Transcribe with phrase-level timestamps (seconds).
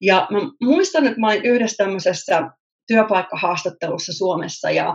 [0.00, 2.50] Ja mä muistan, että mä olin yhdessä tämmöisessä
[2.86, 4.94] työpaikkahaastattelussa Suomessa ja,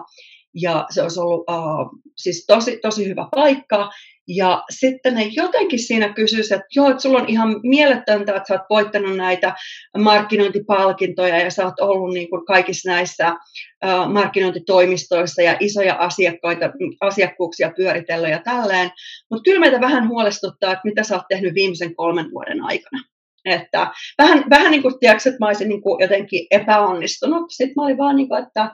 [0.62, 3.89] ja se olisi ollut uh, siis tosi, tosi hyvä paikka.
[4.28, 8.54] Ja sitten ne jotenkin siinä kysyisivät, että joo, että sulla on ihan mieletöntä, että sä
[8.54, 9.55] oot voittanut näitä
[9.97, 13.34] markkinointipalkintoja ja sä oot ollut niin kuin kaikissa näissä
[14.14, 16.66] markkinointitoimistoissa ja isoja asiakkaita,
[17.02, 18.92] asiakkuuksia pyöritellyt ja tälleen.
[19.32, 23.14] Mutta kyllä meitä vähän huolestuttaa, että mitä sä oot tehnyt viimeisen kolmen vuoden aikana.
[23.46, 27.45] Että vähän, vähän niin kuin, tiedätkö, että mä olisin niin kuin jotenkin epäonnistunut.
[27.49, 28.71] Sitten mä olin vaan niin kuin, että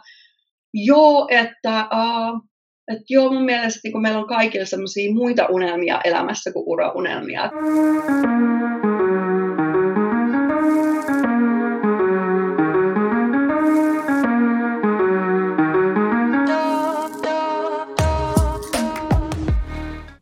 [0.74, 2.52] joo, että uh,
[2.92, 7.52] että joo, mun mielestä niin kun meillä on kaikilla sellaisia muita unelmia elämässä kuin uraunelmia.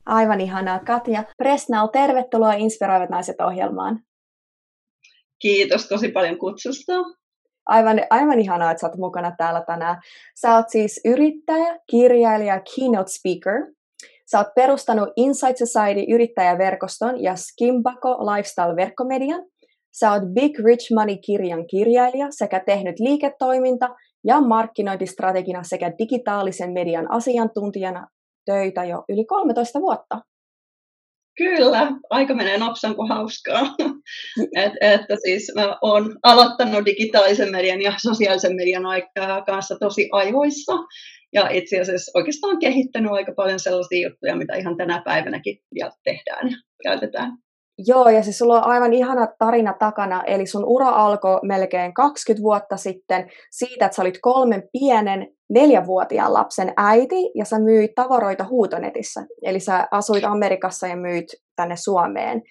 [0.05, 0.79] Aivan ihanaa.
[0.79, 3.99] Katja Presnal, tervetuloa Inspiroivat naiset ohjelmaan.
[5.39, 6.93] Kiitos tosi paljon kutsusta.
[7.65, 10.01] Aivan, aivan ihanaa, että sä oot mukana täällä tänään.
[10.41, 13.73] Sä oot siis yrittäjä, kirjailija, keynote speaker.
[14.31, 19.45] Sä oot perustanut Insight Society yrittäjäverkoston ja Skimbako Lifestyle-verkkomedian.
[19.99, 28.07] Sä oot Big Rich Money-kirjan kirjailija sekä tehnyt liiketoiminta- ja markkinointistrategina sekä digitaalisen median asiantuntijana
[28.45, 30.21] töitä jo yli 13 vuotta.
[31.39, 33.75] Kyllä, aika menee nopsan kuin hauskaa.
[34.63, 38.83] Et, että siis mä oon aloittanut digitaalisen median ja sosiaalisen median
[39.45, 40.73] kanssa tosi ajoissa.
[41.33, 46.51] Ja itse asiassa oikeastaan kehittänyt aika paljon sellaisia juttuja, mitä ihan tänä päivänäkin vielä tehdään
[46.51, 47.31] ja käytetään.
[47.87, 52.43] Joo, ja siis sulla on aivan ihana tarina takana, eli sun ura alkoi melkein 20
[52.43, 58.45] vuotta sitten siitä, että sä olit kolmen pienen neljävuotiaan lapsen äiti, ja sä myit tavaroita
[58.49, 59.25] huutonetissä.
[59.43, 62.41] Eli sä asuit Amerikassa ja myit tänne Suomeen.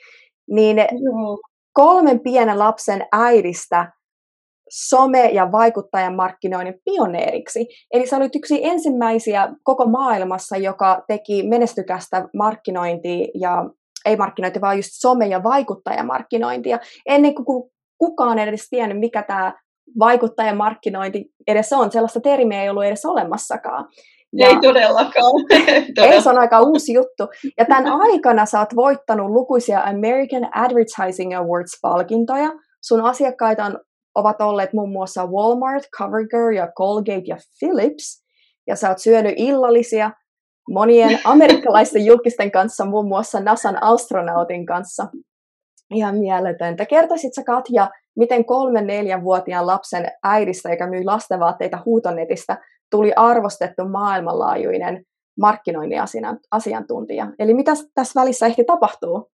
[0.50, 1.38] Niin Joo.
[1.72, 3.92] kolmen pienen lapsen äidistä
[4.70, 7.66] some- ja vaikuttajan markkinoinnin pioneeriksi.
[7.92, 13.64] Eli sä olit yksi ensimmäisiä koko maailmassa, joka teki menestykästä markkinointia ja
[14.08, 16.78] ei markkinointi, vaan just some- ja vaikuttajamarkkinointia.
[17.06, 19.54] Ennen kuin kukaan edes tiennyt, mikä tämä
[19.98, 21.92] vaikuttajamarkkinointi edes on.
[21.92, 23.88] Sellaista termiä ei ollut edes olemassakaan.
[24.32, 25.32] Ja ei todellakaan.
[26.12, 27.28] ei, se on aika uusi juttu.
[27.58, 32.50] Ja tämän aikana sä oot voittanut lukuisia American Advertising Awards-palkintoja.
[32.82, 33.78] Sun asiakkaita on,
[34.14, 38.24] ovat olleet muun muassa Walmart, CoverGirl ja Colgate ja Philips.
[38.66, 40.10] Ja sä oot syönyt illallisia
[40.68, 45.06] monien amerikkalaisten julkisten kanssa, muun muassa NASAn astronautin kanssa.
[45.94, 46.86] Ihan mieletöntä.
[46.86, 52.58] Kertoisitko Katja, miten kolmen neljän vuotiaan lapsen äidistä, joka myy lastenvaatteita huutonetistä,
[52.90, 55.04] tuli arvostettu maailmanlaajuinen
[55.40, 56.00] markkinoinnin
[56.50, 57.26] asiantuntija?
[57.38, 59.30] Eli mitä tässä välissä ehti tapahtuu?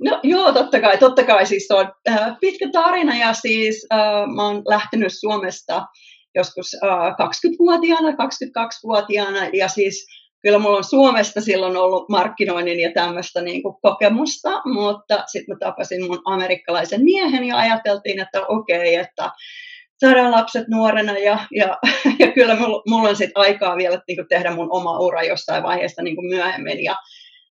[0.00, 0.98] No joo, totta kai.
[0.98, 3.98] Totta kai siis on äh, pitkä tarina ja siis äh,
[4.34, 5.86] mä oon lähtenyt Suomesta
[6.34, 10.06] joskus äh, 20-vuotiaana, 22-vuotiaana ja siis
[10.42, 15.58] kyllä mulla on Suomesta silloin ollut markkinoinnin ja tämmöistä niin kuin kokemusta, mutta sitten mä
[15.58, 19.30] tapasin mun amerikkalaisen miehen ja ajateltiin, että okei, okay, että
[20.00, 21.78] saadaan lapset nuorena ja, ja,
[22.18, 22.56] ja kyllä
[22.86, 26.26] mulla, on sitten aikaa vielä niin kuin tehdä mun oma ura jossain vaiheessa niin kuin
[26.26, 26.84] myöhemmin.
[26.84, 26.96] Ja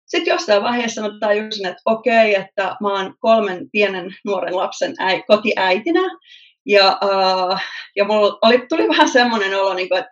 [0.06, 4.94] sitten jossain vaiheessa mä tajusin, että okei, okay, että mä oon kolmen pienen nuoren lapsen
[4.99, 6.19] äi, kotiäitinä.
[6.66, 7.59] Ja, uh,
[7.97, 10.10] ja mulla oli, tuli vähän semmoinen olo, niin kuin, että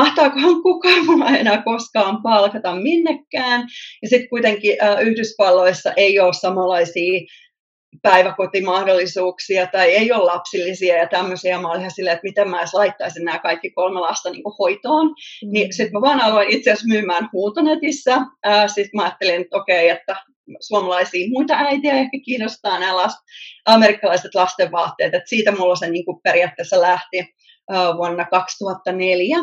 [0.00, 3.60] mahtaakohan kukaan mulla enää koskaan palkata minnekään.
[4.02, 7.20] Ja sitten kuitenkin äh, Yhdysvalloissa ei ole samanlaisia
[8.02, 11.60] päiväkotimahdollisuuksia tai ei ole lapsillisia ja tämmöisiä.
[11.60, 15.06] Mä olin ihan silleen, että miten mä edes laittaisin nämä kaikki kolme lasta niin hoitoon.
[15.06, 15.52] Mm.
[15.52, 18.14] Niin sitten mä vaan aloin itse asiassa myymään huutonetissä.
[18.46, 20.16] Äh, sitten mä ajattelin, että okei, okay, että
[20.60, 23.16] suomalaisia muita äitiä ehkä kiinnostaa nämä last,
[23.66, 25.14] amerikkalaiset lastenvaatteet.
[25.14, 29.38] Että siitä mulla se niin kuin periaatteessa lähti äh, vuonna 2004.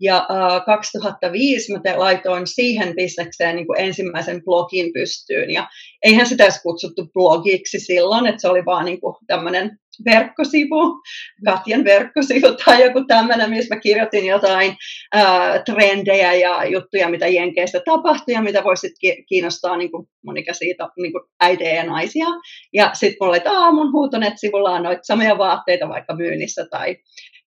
[0.00, 5.50] Ja äh, 2005 mä te laitoin siihen bisnekseen niin kuin ensimmäisen blogin pystyyn.
[5.50, 5.68] Ja
[6.02, 11.02] eihän sitä edes kutsuttu blogiksi silloin, että se oli vaan niin kuin tämmöinen verkkosivu,
[11.44, 14.76] Katjan verkkosivu tai joku tämmöinen, missä mä kirjoitin jotain
[15.14, 18.92] ää, trendejä ja juttuja, mitä Jenkeistä tapahtui ja mitä voisit
[19.28, 22.26] kiinnostaa niin kuin monikäisiä niin kuin äitejä ja naisia.
[22.72, 26.96] Ja sitten mulla oli, että mun huutonet-sivulla on noita samoja vaatteita vaikka myynnissä tai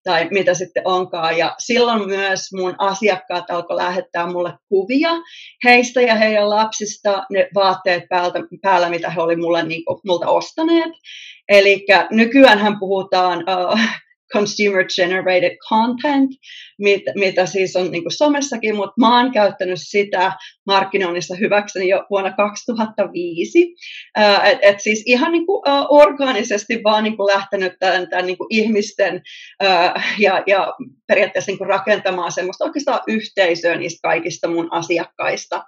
[0.04, 1.38] tai mitä sitten onkaan.
[1.38, 5.10] Ja silloin myös mun asiakkaat alkoi lähettää mulle kuvia
[5.64, 10.28] heistä ja heidän lapsista, ne vaatteet päältä, päällä, mitä he olivat mulle, niin kuin, multa
[10.28, 10.92] ostaneet.
[11.52, 13.80] Eli nykyään puhutaan uh,
[14.32, 16.30] consumer generated content,
[16.78, 20.32] mit, mitä siis on niin somessakin, mutta mä oon käyttänyt sitä
[20.66, 23.74] markkinoinnissa hyväkseni jo vuonna 2005.
[24.18, 28.26] Uh, et, et siis ihan niin kuin, uh, orgaanisesti vaan niin kuin lähtenyt tämän, tämän
[28.26, 29.22] niin kuin ihmisten
[29.62, 30.74] uh, ja, ja
[31.08, 35.64] periaatteessa niin kuin rakentamaan semmoista oikeastaan yhteisöä niistä kaikista mun asiakkaista.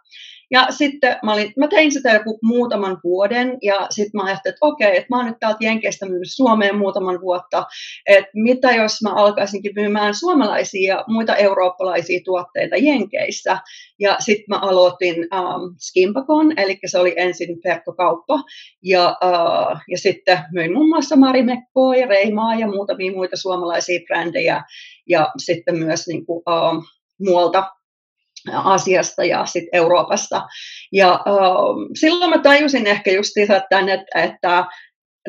[0.54, 4.66] Ja sitten mä, olin, mä tein sitä joku muutaman vuoden ja sitten mä ajattelin, että
[4.66, 7.64] okei, että mä oon nyt täältä Jenkeistä myynyt Suomeen muutaman vuotta,
[8.06, 13.58] että mitä jos mä alkaisinkin myymään suomalaisia ja muita eurooppalaisia tuotteita Jenkeissä.
[14.00, 18.42] Ja sitten mä aloitin um, Skimpakon, eli se oli ensin verkkokauppa
[18.82, 24.62] ja, uh, ja sitten myin muun muassa Marimekkoa ja Reimaa ja muutamia muita suomalaisia brändejä
[25.08, 26.84] ja sitten myös niin kuin, uh,
[27.20, 27.70] muualta
[28.52, 30.46] Asiasta ja sit Euroopasta.
[30.92, 34.64] Ja uh, silloin mä tajusin ehkä justiinsa tämän, että, että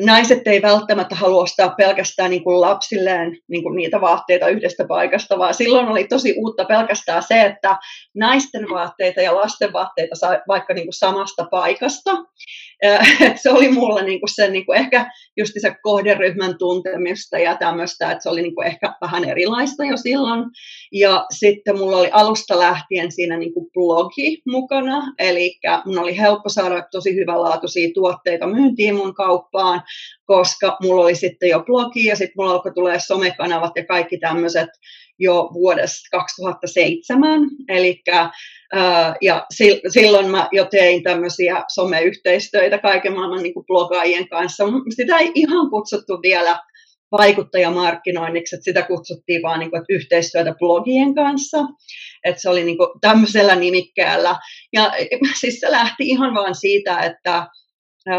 [0.00, 5.38] naiset ei välttämättä halua ostaa pelkästään niin kuin lapsilleen niin kuin niitä vaatteita yhdestä paikasta,
[5.38, 7.76] vaan silloin oli tosi uutta pelkästään se, että
[8.14, 12.10] naisten vaatteita ja lasten vaatteita saa vaikka niin kuin samasta paikasta.
[12.82, 17.56] Et se oli mulla niin kuin sen niin kuin ehkä just se kohderyhmän tuntemista ja
[17.56, 20.44] tämmöistä, että se oli niin kuin ehkä vähän erilaista jo silloin.
[20.92, 26.48] Ja sitten mulla oli alusta lähtien siinä niin kuin blogi mukana, eli mun oli helppo
[26.48, 29.82] saada tosi hyvänlaatuisia tuotteita myyntiin mun kauppaan,
[30.24, 34.68] koska mulla oli sitten jo blogi ja sitten mulla alkoi tulee somekanavat ja kaikki tämmöiset
[35.18, 37.40] jo vuodesta 2007.
[37.68, 38.02] Eli
[39.20, 39.46] ja
[39.88, 44.64] silloin mä jo tein tämmöisiä someyhteistöitä kaiken maailman niin blogaajien kanssa.
[44.96, 46.60] Sitä ei ihan kutsuttu vielä
[47.12, 51.58] vaikuttajamarkkinoinniksi, että sitä kutsuttiin vaan niin kuin, että yhteistyötä blogien kanssa.
[52.24, 54.36] Että se oli niin kuin tämmöisellä nimikkäällä.
[54.72, 54.92] Ja
[55.40, 57.46] siis se lähti ihan vaan siitä, että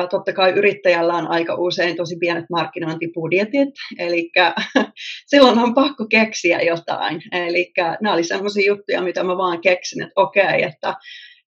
[0.09, 3.69] totta kai yrittäjällä on aika usein tosi pienet markkinointibudjetit,
[3.99, 4.31] eli
[5.31, 7.21] silloin on pakko keksiä jotain.
[7.31, 10.93] Eli nämä oli sellaisia juttuja, mitä mä vaan keksin, että okei, että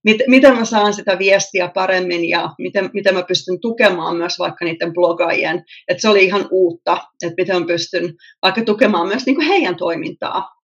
[0.05, 4.65] mit, miten mä saan sitä viestiä paremmin ja miten, miten mä pystyn tukemaan myös vaikka
[4.65, 5.65] niiden blogaajien.
[5.89, 9.77] Että se oli ihan uutta, että miten mä pystyn vaikka tukemaan myös niin kuin heidän
[9.77, 10.60] toimintaa.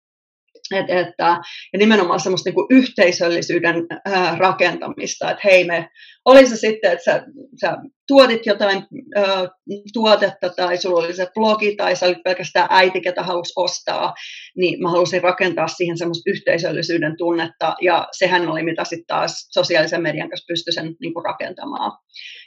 [0.75, 1.41] Et, että,
[1.73, 5.89] ja nimenomaan semmoista niin kuin yhteisöllisyyden ää, rakentamista, että hei me,
[6.25, 7.27] oli se sitten, että sä,
[7.61, 7.77] sä
[8.09, 8.87] tuotit jotain
[9.17, 9.49] ää,
[9.93, 14.15] tuotetta tai sulla oli se blogi tai sä olit pelkästään äiti, ketä halusi ostaa,
[14.57, 20.03] niin mä halusin rakentaa siihen semmoista yhteisöllisyyden tunnetta ja sehän oli mitä sitten taas sosiaalisen
[20.03, 21.93] median kanssa pystyi sen niin kuin rakentamaan.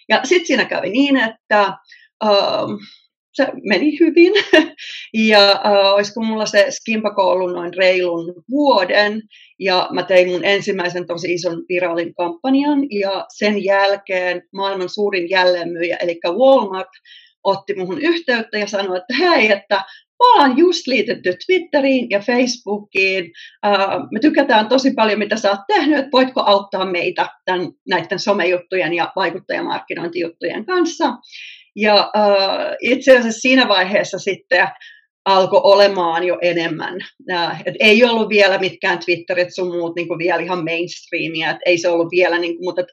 [0.10, 1.78] Ja sitten siinä kävi niin, että
[2.24, 2.72] ähm,
[3.36, 4.34] se meni hyvin.
[5.30, 9.22] ja äh, olisiko mulla se Skimpako ollut noin reilun vuoden.
[9.60, 12.80] Ja mä tein mun ensimmäisen tosi ison virallin kampanjan.
[12.92, 16.90] Ja sen jälkeen maailman suurin jälleenmyyjä, eli Walmart,
[17.44, 19.84] otti muhun yhteyttä ja sanoi, että hei, että
[20.20, 23.32] me ollaan just liitetty Twitteriin ja Facebookiin.
[24.12, 28.94] Me tykätään tosi paljon, mitä sä oot tehnyt, että voitko auttaa meitä tämän, näiden somejuttujen
[28.94, 31.14] ja vaikuttajamarkkinointijuttujen kanssa.
[31.76, 34.68] Ja uh, itse asiassa siinä vaiheessa sitten
[35.26, 36.96] alkoi olemaan jo enemmän.
[37.32, 41.58] Uh, et ei ollut vielä mitkään Twitterit sun muut niin kuin vielä ihan mainstreamia, et
[41.66, 42.88] ei se ollut vielä, niin kuin, mutta et,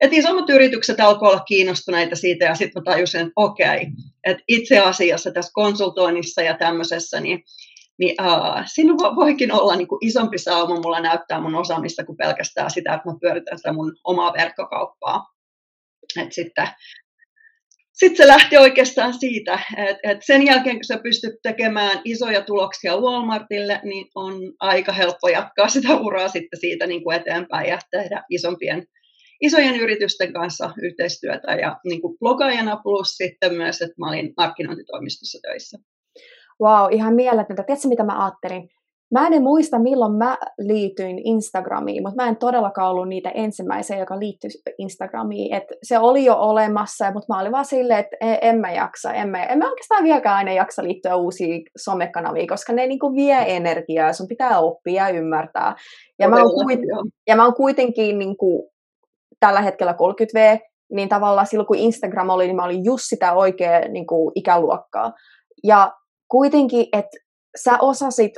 [0.00, 3.86] et isommat yritykset alkoivat olla kiinnostuneita siitä ja sitten mä tajusin, että okei,
[4.26, 7.42] että itse asiassa tässä konsultoinnissa ja tämmöisessä, niin,
[7.98, 12.70] niin uh, siinä voikin olla niin kuin isompi sauma mulla näyttää mun osaamista kuin pelkästään
[12.70, 15.26] sitä, että mä pyöritän sitä mun omaa verkkokauppaa.
[16.16, 16.68] Et sitten
[18.02, 19.58] sitten se lähti oikeastaan siitä,
[20.02, 25.68] että, sen jälkeen kun sä pystyt tekemään isoja tuloksia Walmartille, niin on aika helppo jatkaa
[25.68, 28.86] sitä uraa sitten siitä niin kuin eteenpäin ja tehdä isompien,
[29.42, 35.38] isojen yritysten kanssa yhteistyötä ja niin kuin blogaajana plus sitten myös, että mä olin markkinointitoimistossa
[35.42, 35.78] töissä.
[36.62, 37.62] Wow, ihan mieletöntä.
[37.62, 38.68] Tiedätkö, mitä mä ajattelin?
[39.12, 44.18] Mä en muista, milloin mä liityin Instagramiin, mutta mä en todellakaan ollut niitä ensimmäisiä, joka
[44.18, 45.54] liittyi Instagramiin.
[45.54, 49.12] Et se oli jo olemassa, mutta mä olin vaan silleen, että e, en mä jaksa.
[49.12, 53.56] En mä, en mä oikeastaan vieläkään aina jaksa liittyä uusiin somekanaviin, koska ne niinku vie
[53.56, 55.74] energiaa, sun pitää oppia ja ymmärtää.
[56.18, 56.80] Ja, mä, oon kuit,
[57.26, 58.70] ja mä oon kuitenkin niinku,
[59.40, 60.58] tällä hetkellä 30V,
[60.92, 65.12] niin tavallaan silloin kun Instagram oli, niin mä olin just sitä oikea niin kuin, ikäluokkaa.
[65.64, 65.92] Ja
[66.28, 67.18] kuitenkin, että
[67.56, 68.32] sä osasit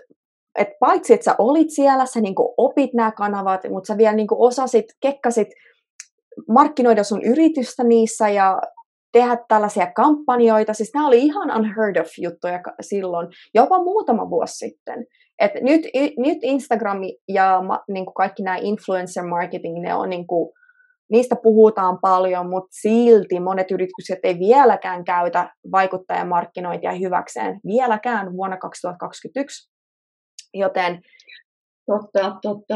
[0.58, 4.26] et paitsi, että sä olit siellä, sä niin opit nämä kanavat, mutta sä vielä niin
[4.30, 5.48] osasit, kekkasit
[6.48, 8.60] markkinoida sun yritystä niissä ja
[9.12, 10.74] tehdä tällaisia kampanjoita.
[10.74, 15.06] Siis nämä oli ihan unheard of juttuja silloin, jopa muutama vuosi sitten.
[15.40, 15.80] Et nyt,
[16.18, 20.52] nyt Instagram ja niin kaikki nämä influencer marketing, ne on niin kuin,
[21.10, 29.73] niistä puhutaan paljon, mutta silti monet yritykset ei vieläkään käytä vaikuttajamarkkinointia hyväkseen vieläkään vuonna 2021.
[30.54, 31.02] Joten
[31.86, 32.74] Totta, totta.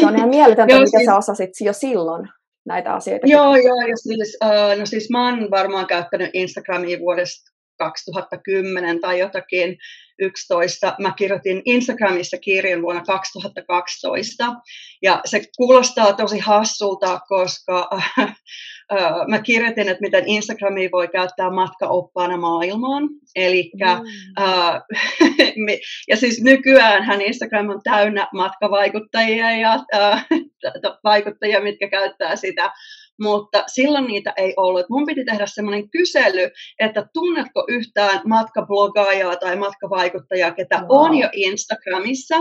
[0.00, 1.06] Se on ihan mieletöntä, mitä siis...
[1.06, 2.28] sä osasit jo silloin
[2.66, 3.26] näitä asioita.
[3.26, 3.80] Joo, joo.
[3.88, 9.78] Ja siis, uh, no siis mä oon varmaan käyttänyt Instagramia vuodesta 2010 tai jotakin
[10.18, 10.96] 11.
[11.00, 14.54] Mä kirjoitin Instagramissa kirjan vuonna 2012
[15.02, 18.36] ja se kuulostaa tosi hassulta, koska äh,
[18.92, 23.08] äh, mä kirjoitin, että miten Instagramia voi käyttää matkaoppaana maailmaan.
[23.34, 23.82] Eli mm.
[24.42, 24.82] äh,
[26.08, 30.26] ja siis nykyään Instagram on täynnä matkavaikuttajia ja äh,
[31.04, 32.72] vaikuttajia, mitkä käyttää sitä
[33.20, 34.86] mutta silloin niitä ei ollut.
[34.90, 40.86] Mun piti tehdä semmoinen kysely, että tunnetko yhtään matkablogaajaa tai matkavaikuttajaa, ketä wow.
[40.88, 42.36] on jo Instagramissa,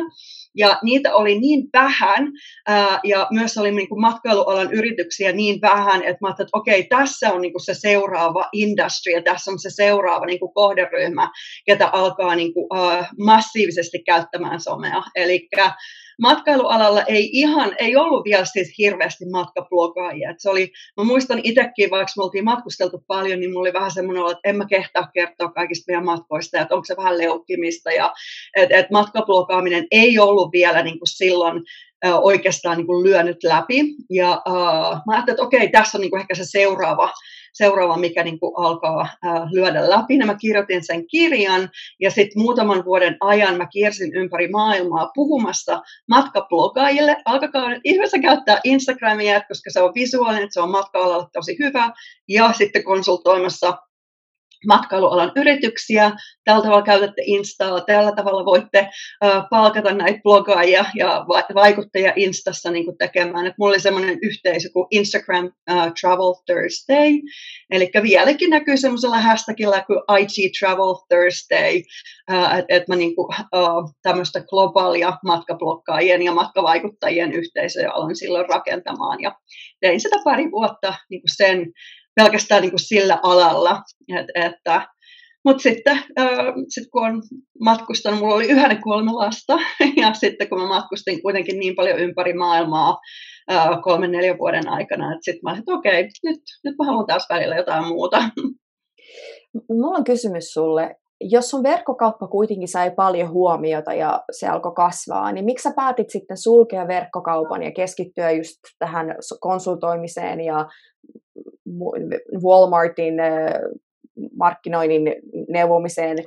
[0.57, 2.31] ja niitä oli niin vähän,
[2.67, 6.83] ää, ja myös oli niin kuin matkailualan yrityksiä niin vähän, että mä ajattelin, että okei,
[6.83, 11.29] tässä on niin kuin se seuraava industry, ja tässä on se seuraava niin kuin kohderyhmä,
[11.65, 15.03] ketä alkaa niin kuin, ää, massiivisesti käyttämään somea.
[15.15, 15.47] Eli
[16.21, 20.29] matkailualalla ei ihan, ei ollut vielä siis hirveästi matkablogaajia.
[20.29, 23.91] Et se oli, mä muistan itsekin, vaikka me oltiin matkusteltu paljon, niin mulla oli vähän
[23.91, 27.91] semmoinen olo, että en mä kehtaa kertoa kaikista meidän matkoista, että onko se vähän leukkimista,
[27.91, 28.13] ja
[28.55, 31.63] että et matkablogaaminen ei ollut vielä niin kuin silloin
[32.13, 33.95] oikeastaan niin kuin lyönyt läpi.
[34.09, 37.13] Ja uh, mä ajattelin, että okei, tässä on niin kuin ehkä se seuraava,
[37.55, 40.17] seuraava mikä niin kuin alkaa uh, lyödä läpi.
[40.17, 41.69] Ja mä kirjoitin sen kirjan
[41.99, 47.17] ja sitten muutaman vuoden ajan mä kiersin ympäri maailmaa puhumassa matkablogaajille.
[47.25, 51.91] Alkakaa nyt ihmeessä käyttää Instagramia, koska se on visuaalinen, se on matka-alalla tosi hyvä.
[52.29, 53.77] Ja sitten konsultoimassa
[54.67, 56.11] matkailualan yrityksiä,
[56.43, 58.89] tällä tavalla käytätte Instaa, tällä tavalla voitte
[59.49, 63.47] palkata näitä blogaajia ja vaikuttajia Instassa niin kuin tekemään.
[63.47, 67.11] Et mulla oli semmoinen yhteisö kuin Instagram uh, Travel Thursday,
[67.71, 71.81] eli vieläkin näkyy semmoisella hashtagilla kuin IG Travel Thursday,
[72.31, 78.49] uh, että et mä niin kuin, uh, tämmöistä globaalia matkablokkaajien ja matkavaikuttajien yhteisöä aloin silloin
[78.49, 79.21] rakentamaan.
[79.21, 79.35] Ja
[79.81, 81.73] tein sitä pari vuotta niin kuin sen
[82.15, 83.81] pelkästään niin kuin sillä alalla.
[84.17, 84.87] Et, että,
[85.45, 85.99] mutta sitten
[86.69, 87.21] sit kun on
[87.59, 89.53] matkustanut, mulla oli yhden kolme lasta,
[90.01, 92.97] ja sitten kun mä matkustin kuitenkin niin paljon ympäri maailmaa
[93.83, 97.25] kolmen neljän vuoden aikana, että sitten mä olin, että okei, nyt, nyt mä haluan taas
[97.29, 98.17] välillä jotain muuta.
[99.69, 100.95] Mulla on kysymys sulle.
[101.21, 106.09] Jos sun verkkokauppa kuitenkin sai paljon huomiota ja se alkoi kasvaa, niin miksi sä päätit
[106.09, 110.67] sitten sulkea verkkokaupan ja keskittyä just tähän konsultoimiseen ja
[112.43, 113.53] Walmartin äh,
[114.37, 115.15] markkinoinnin
[115.49, 116.17] neuvomiseen,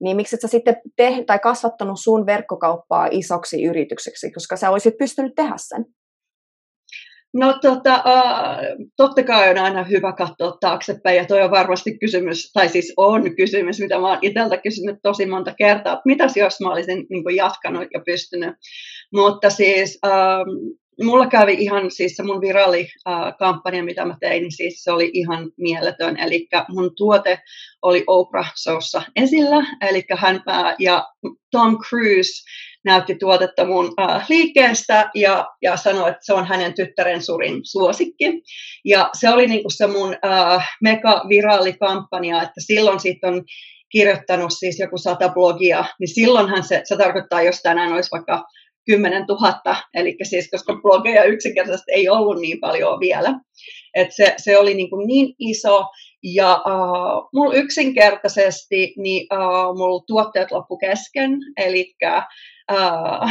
[0.00, 4.96] niin miksi et sä sitten te- tai kasvattanut sun verkkokauppaa isoksi yritykseksi, koska sä olisit
[4.98, 5.86] pystynyt tehdä sen?
[7.34, 8.02] No tota,
[8.96, 13.36] totta kai on aina hyvä katsoa taaksepäin ja toi on varmasti kysymys, tai siis on
[13.36, 17.36] kysymys, mitä mä oon itseltä kysynyt tosi monta kertaa, että mitäs jos mä olisin niin
[17.36, 18.54] jatkanut ja pystynyt.
[19.14, 19.98] Mutta siis
[21.04, 24.92] mulla kävi ihan siis se mun viralli äh, kampanja, mitä mä tein, niin siis se
[24.92, 26.16] oli ihan mieletön.
[26.16, 27.38] Eli mun tuote
[27.82, 30.42] oli Oprah Showssa esillä, eli hän
[30.78, 31.06] ja
[31.50, 32.42] Tom Cruise
[32.84, 33.94] näytti tuotetta mun
[34.28, 38.42] liikkeestä ja, ja sanoi, että se on hänen tyttären surin suosikki.
[38.84, 43.44] Ja se oli niinku se mun äh, mega viralli kampanja, että silloin siitä on
[43.92, 48.44] kirjoittanut siis joku sata blogia, niin silloinhan se, se tarkoittaa, jos tänään olisi vaikka
[48.86, 53.40] 10 000, eli siis koska blogeja yksinkertaisesti ei ollut niin paljon vielä.
[53.94, 55.84] Et se, se oli niin, kuin niin iso,
[56.22, 61.94] ja uh, mulla yksinkertaisesti niin, uh, mulla tuotteet loppu kesken, eli
[62.72, 63.30] uh,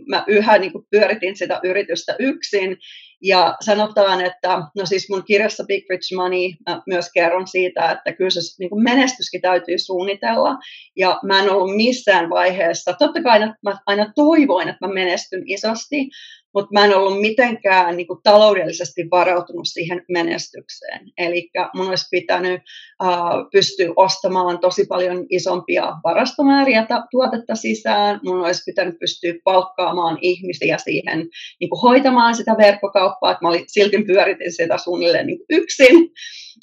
[0.10, 2.76] mä yhä niin kuin pyöritin sitä yritystä yksin,
[3.22, 8.12] ja sanotaan, että no siis mun kirjassa Big Rich Money mä myös kerron siitä, että
[8.12, 10.58] kyllä se niin kuin menestyskin täytyy suunnitella.
[10.96, 16.08] Ja mä en ollut missään vaiheessa, totta kai mä aina toivoin, että mä menestyn isosti,
[16.56, 21.00] mutta mä en ollut mitenkään niin kuin, taloudellisesti varautunut siihen menestykseen.
[21.18, 22.62] Eli mun olisi pitänyt
[23.02, 30.78] uh, pystyä ostamaan tosi paljon isompia varastomääriä tuotetta sisään, mun olisi pitänyt pystyä palkkaamaan ihmisiä
[30.78, 31.18] siihen
[31.60, 36.10] niin kuin, hoitamaan sitä verkkokauppaa, että mä olin, silti pyöritin sitä suunnilleen niin yksin.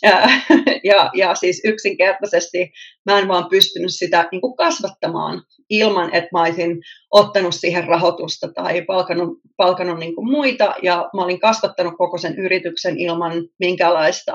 [0.83, 2.71] Ja, ja, siis yksinkertaisesti
[3.05, 6.81] mä en vaan pystynyt sitä niin kuin kasvattamaan ilman, että mä olisin
[7.11, 10.75] ottanut siihen rahoitusta tai palkanut, palkanut niin kuin muita.
[10.81, 14.33] Ja mä olin kasvattanut koko sen yrityksen ilman minkäänlaista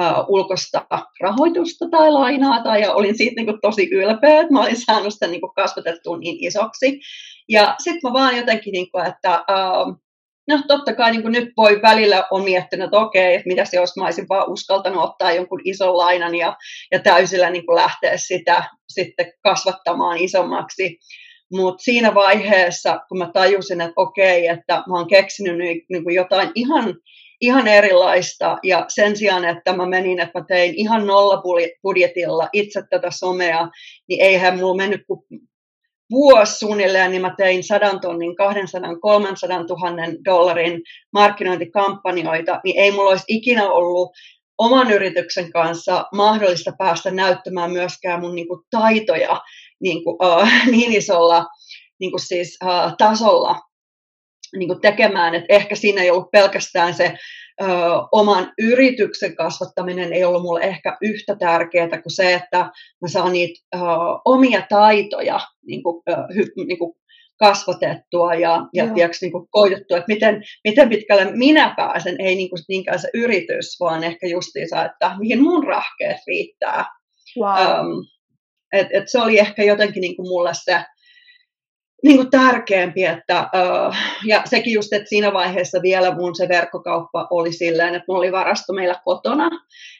[0.00, 0.86] uh, ulkoista
[1.20, 5.12] rahoitusta tai lainaa, tai ja olin siitä niin kuin tosi ylpeä, että mä olin saanut
[5.12, 7.00] sitä niin kasvatettua niin isoksi.
[7.48, 9.44] Ja sitten mä vaan jotenkin, niin kuin, että
[10.48, 13.76] no totta kai niin kuin nyt voi välillä on miettinyt, että okei, että mitä se
[13.76, 16.56] jos mä olisin vaan uskaltanut ottaa jonkun ison lainan ja,
[16.92, 20.98] ja täysillä niin kuin lähteä sitä sitten kasvattamaan isommaksi.
[21.52, 26.50] Mutta siinä vaiheessa, kun mä tajusin, että okei, että mä oon keksinyt niin, kuin jotain
[26.54, 26.94] ihan,
[27.40, 31.42] ihan erilaista, ja sen sijaan, että mä menin, että mä tein ihan nolla
[31.82, 33.68] budjetilla itse tätä somea,
[34.08, 35.20] niin eihän mulla mennyt kuin
[36.12, 39.66] vuosi suunnilleen, niin mä tein 100 tonnin, 200, 300 000
[40.24, 40.80] dollarin
[41.12, 44.10] markkinointikampanjoita, niin ei mulla olisi ikinä ollut
[44.58, 49.40] oman yrityksen kanssa mahdollista päästä näyttämään myöskään mun niin kuin, taitoja
[49.80, 51.46] niin, kuin, uh, niin isolla
[52.00, 53.60] niin kuin siis, uh, tasolla
[54.56, 55.34] niin kuin tekemään.
[55.34, 57.14] Et ehkä siinä ei ollut pelkästään se
[57.62, 57.66] ö,
[58.12, 62.58] oman yrityksen kasvattaminen ei ollut mulle ehkä yhtä tärkeää kuin se, että
[63.02, 63.78] mä saan niitä ö,
[64.24, 66.94] omia taitoja niin kuin, ö, hy, niin kuin
[67.38, 72.50] kasvatettua ja, ja tiiäks, niin kuin koitettua, että miten, miten pitkälle minä pääsen, ei niin
[72.50, 76.84] kuin niinkään se yritys, vaan ehkä justiinsa, että mihin mun rahkeet riittää.
[77.40, 77.86] Wow.
[77.86, 78.06] Um,
[78.72, 80.84] et, et se oli ehkä jotenkin niin kuin mulle se,
[82.02, 83.94] niin kuin tärkeämpi, että, uh,
[84.26, 88.32] ja sekin just, että siinä vaiheessa vielä mun se verkkokauppa oli silleen, että mulla oli
[88.32, 89.50] varasto meillä kotona,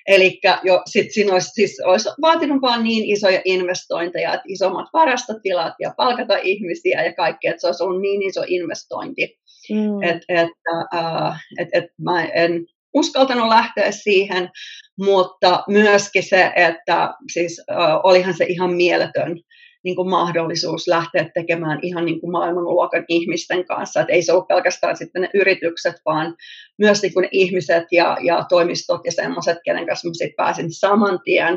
[0.08, 5.74] eli jo sit siinä olisi, siis olisi vaatinut vaan niin isoja investointeja, että isommat varastotilat
[5.80, 9.38] ja palkata ihmisiä ja kaikkea, että se olisi ollut niin iso investointi,
[9.70, 10.02] mm.
[10.02, 10.48] että et,
[10.94, 14.50] uh, et, et mä en uskaltanut lähteä siihen,
[14.98, 19.40] mutta myöskin se, että siis uh, olihan se ihan mieletön
[19.84, 24.00] niin kuin mahdollisuus lähteä tekemään ihan niin kuin maailmanluokan ihmisten kanssa.
[24.00, 26.36] Et ei se ole pelkästään sitten ne yritykset, vaan
[26.78, 31.20] myös niin kuin ihmiset ja, ja toimistot ja semmoiset, kenen kanssa mä sitten pääsin saman
[31.24, 31.54] tien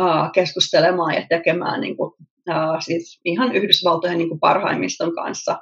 [0.00, 2.12] uh, keskustelemaan ja tekemään niin kuin,
[2.48, 5.58] uh, siis ihan Yhdysvaltojen niin kuin parhaimmiston kanssa.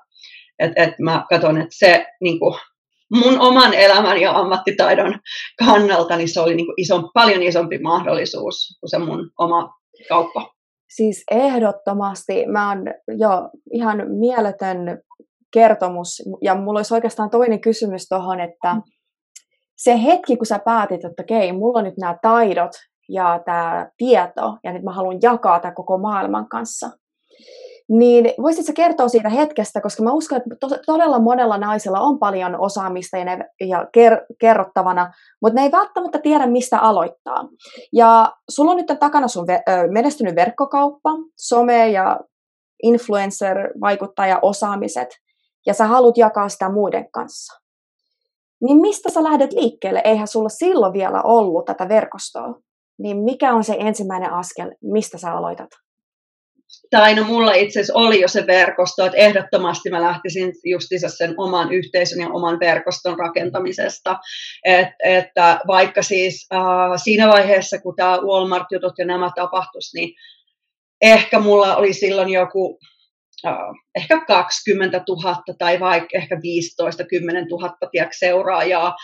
[0.59, 2.55] Et, et mä katson, että se niin kuin,
[3.11, 5.19] mun oman elämän ja ammattitaidon
[5.59, 9.75] kannalta, niin se oli niin kuin ison, paljon isompi mahdollisuus kuin se mun oma
[10.09, 10.58] kauppa.
[10.88, 12.47] Siis ehdottomasti.
[12.47, 15.00] Mä oon jo ihan mieletön
[15.52, 16.23] kertomus.
[16.42, 18.83] Ja mulla olisi oikeastaan toinen kysymys tuohon, että mm.
[19.76, 22.73] se hetki, kun sä päätit, että okei, mulla on nyt nämä taidot
[23.09, 26.90] ja tämä tieto, ja nyt mä haluan jakaa tämä koko maailman kanssa,
[27.88, 32.61] niin voisitko kertoa siitä hetkestä, koska mä uskon, että to- todella monella naisella on paljon
[32.61, 37.48] osaamista ja, ne, ja ker- kerrottavana, mutta ne ei välttämättä tiedä, mistä aloittaa.
[37.92, 39.46] Ja sulla on nyt takana sun
[39.90, 42.20] menestynyt verkkokauppa, some ja
[42.83, 45.09] influencer-vaikuttaja osaamiset,
[45.66, 47.61] ja sä haluat jakaa sitä muiden kanssa.
[48.61, 50.03] Niin mistä sä lähdet liikkeelle?
[50.05, 52.55] Eihän sulla silloin vielä ollut tätä verkostoa.
[52.98, 55.68] Niin mikä on se ensimmäinen askel, mistä sä aloitat?
[56.91, 61.35] Tai no mulla itse asiassa oli jo se verkosto, että ehdottomasti mä lähtisin justiinsa sen
[61.37, 64.19] oman yhteisön ja oman verkoston rakentamisesta.
[64.64, 66.61] Et, että vaikka siis äh,
[67.05, 70.14] siinä vaiheessa, kun tämä Walmart-jutut ja nämä tapahtuisi, niin
[71.01, 72.79] ehkä mulla oli silloin joku
[73.96, 78.94] ehkä 20 000 tai vaikka ehkä 15 10 000 tiedätkö, seuraajaa,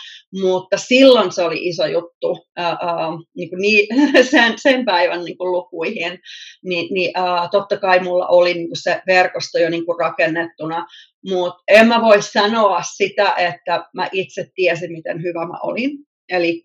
[0.41, 3.87] mutta silloin se oli iso juttu ää, ää, niin kuin niin,
[4.31, 6.19] sen, sen päivän niin kuin lukuihin,
[6.63, 10.85] Ni, niin ää, totta kai mulla oli niin kuin se verkosto jo niin kuin rakennettuna,
[11.29, 15.91] mutta en mä voi sanoa sitä, että mä itse tiesin, miten hyvä mä olin.
[16.29, 16.63] Eli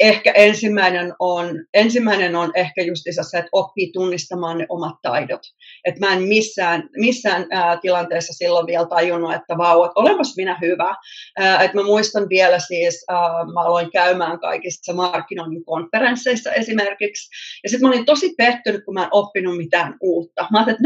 [0.00, 5.40] ehkä ensimmäinen on, ensimmäinen on ehkä justissa se, että oppii tunnistamaan ne omat taidot.
[5.84, 10.58] Et mä en missään, missään ää, tilanteessa silloin vielä tajunnut, että vau, että olenpas minä
[10.60, 10.96] hyvä.
[11.38, 13.18] Ää, et mä muistan vielä siis, ää,
[13.54, 17.30] mä aloin käymään kaikissa markkinoinnin konferensseissa esimerkiksi,
[17.62, 20.46] ja sitten mä olin tosi pettynyt, kun mä en oppinut mitään uutta.
[20.50, 20.82] Mä ajattelin, että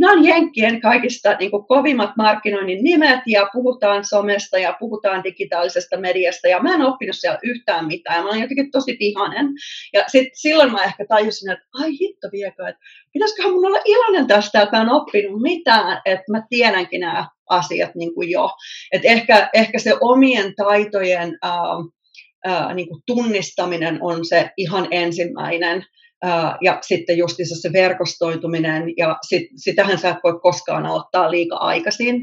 [0.00, 5.96] nämä on, on Jenkkien kaikista niin kovimmat markkinoinnin nimet, ja puhutaan somesta, ja puhutaan digitaalisesta
[5.96, 9.46] mediasta, Suomesta ja mä en oppinut siellä yhtään mitään mä olin jotenkin tosi vihanen.
[9.92, 12.80] Ja sit silloin mä ehkä tajusin, että ai hitto viekö, että
[13.12, 17.94] pitäisiköhän mun olla iloinen tästä, että mä en oppinut mitään, että mä tiedänkin nämä asiat
[17.94, 18.50] niin kuin jo.
[18.92, 21.52] Että ehkä, ehkä se omien taitojen ää,
[22.44, 25.84] ää, niin kuin tunnistaminen on se ihan ensimmäinen
[26.60, 32.20] ja sitten justiinsa se verkostoituminen, ja sit, sitähän sä et voi koskaan aloittaa liika aikaisin,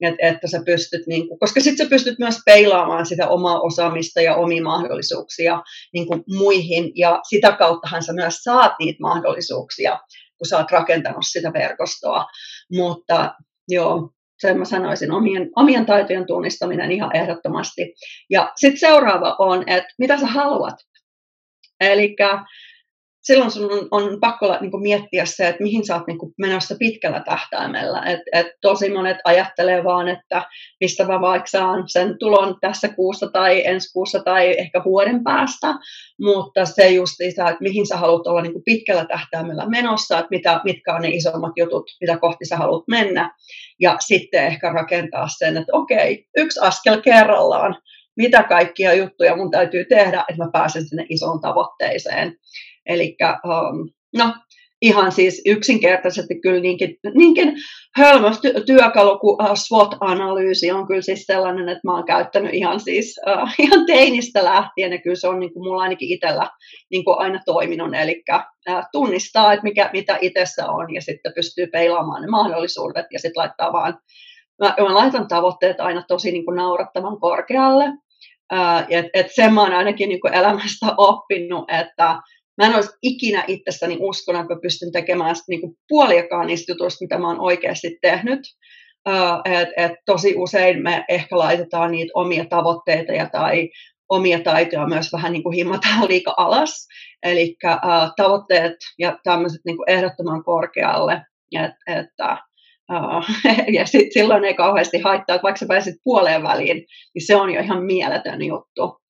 [0.00, 4.20] että, että sä pystyt, niin kuin, koska sitten sä pystyt myös peilaamaan sitä omaa osaamista
[4.20, 5.62] ja omia mahdollisuuksia
[5.92, 9.98] niin kuin muihin, ja sitä kauttahan sä myös saat niitä mahdollisuuksia,
[10.38, 12.26] kun sä oot rakentanut sitä verkostoa,
[12.72, 13.34] mutta
[13.68, 17.94] joo, sen mä sanoisin, omien, omien taitojen tunnistaminen ihan ehdottomasti.
[18.30, 20.74] Ja sitten seuraava on, että mitä sä haluat.
[21.80, 22.16] Eli
[23.22, 26.32] silloin sun on, on pakko niin kuin miettiä se, että mihin sä oot niin kuin
[26.38, 28.02] menossa pitkällä tähtäimellä.
[28.02, 30.42] Et, et tosi monet ajattelee vaan, että
[30.80, 35.74] mistä mä vaikka saan sen tulon tässä kuussa tai ensi kuussa tai ehkä vuoden päästä,
[36.20, 40.60] mutta se justiinsa, että mihin sä haluat olla niin kuin pitkällä tähtäimellä menossa, että mitä,
[40.64, 43.34] mitkä on ne isommat jutut, mitä kohti sä haluat mennä,
[43.80, 47.76] ja sitten ehkä rakentaa sen, että okei, yksi askel kerrallaan,
[48.16, 52.36] mitä kaikkia juttuja mun täytyy tehdä, että mä pääsen sinne isoon tavoitteeseen.
[52.86, 54.34] Eli um, no,
[54.82, 57.54] ihan siis yksinkertaisesti kyllä niinkin, niinkin
[57.96, 58.30] hölmö
[58.66, 63.48] työkalu kuin uh, SWOT-analyysi on kyllä siis sellainen, että mä oon käyttänyt ihan siis uh,
[63.64, 64.92] ihan teinistä lähtien.
[64.92, 66.50] Ja kyllä se on niin kuin mulla ainakin itsellä
[66.90, 71.66] niin kuin aina toiminut, eli uh, tunnistaa, että mikä, mitä itsessä on ja sitten pystyy
[71.66, 73.98] peilaamaan ne mahdollisuudet ja sitten laittaa vaan,
[74.60, 77.84] mä, mä laitan tavoitteet aina tosi niin kuin naurattavan korkealle,
[78.52, 82.20] uh, että et sen mä oon ainakin niin kuin elämästä oppinut, että
[82.60, 87.04] mä en olisi ikinä itsessäni uskonut, että mä pystyn tekemään niin kuin puoliakaan niistä jutuista,
[87.04, 88.40] mitä mä oon oikeasti tehnyt.
[89.08, 93.68] Uh, et, et tosi usein me ehkä laitetaan niitä omia tavoitteita ja tai
[94.08, 96.86] omia taitoja myös vähän niin kuin himmataan liika alas.
[97.22, 101.22] Eli uh, tavoitteet ja tämmöiset niin kuin ehdottoman korkealle.
[101.58, 102.38] Et, että,
[102.92, 103.24] uh,
[103.76, 106.76] ja sit, silloin ei kauheasti haittaa, että vaikka sä pääsit puoleen väliin,
[107.14, 109.00] niin se on jo ihan mieletön juttu.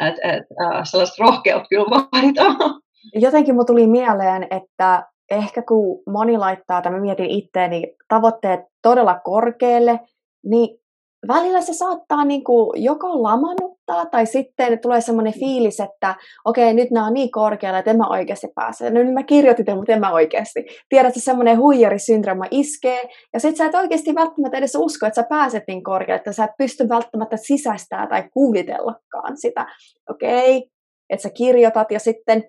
[0.00, 2.80] Et, et, uh, sellaista rohkeutta kyllä vaaditaan
[3.14, 9.20] jotenkin mun tuli mieleen, että ehkä kun moni laittaa, tai mä mietin itteeni, tavoitteet todella
[9.24, 10.00] korkealle,
[10.44, 10.80] niin
[11.28, 16.90] välillä se saattaa niin kuin joko lamannuttaa tai sitten tulee semmoinen fiilis, että okei, nyt
[16.90, 18.90] nämä on niin korkealla, että en mä oikeasti pääse.
[18.90, 20.66] No nyt mä kirjoitin tämän, mutta en mä oikeasti.
[20.88, 25.28] Tiedät, että semmoinen huijarisyndrooma iskee, ja sitten sä et oikeasti välttämättä edes usko, että sä
[25.28, 29.66] pääset niin korkealle, että sä et pysty välttämättä sisäistää tai kuvitellakaan sitä.
[30.10, 30.70] Okei,
[31.10, 32.44] että sä kirjoitat, ja sitten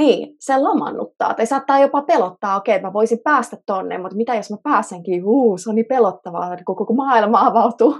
[0.00, 1.34] niin, se lamannuttaa.
[1.34, 5.24] Tai saattaa jopa pelottaa, okei, okay, mä voisin päästä tonne, mutta mitä jos mä pääsenkin?
[5.24, 7.96] Huu, se on niin pelottavaa, kun koko maailma avautuu.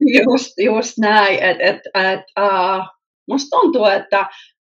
[0.00, 1.42] Just, just näin.
[1.42, 2.84] Et, et, et, uh,
[3.28, 4.26] musta tuntuu, että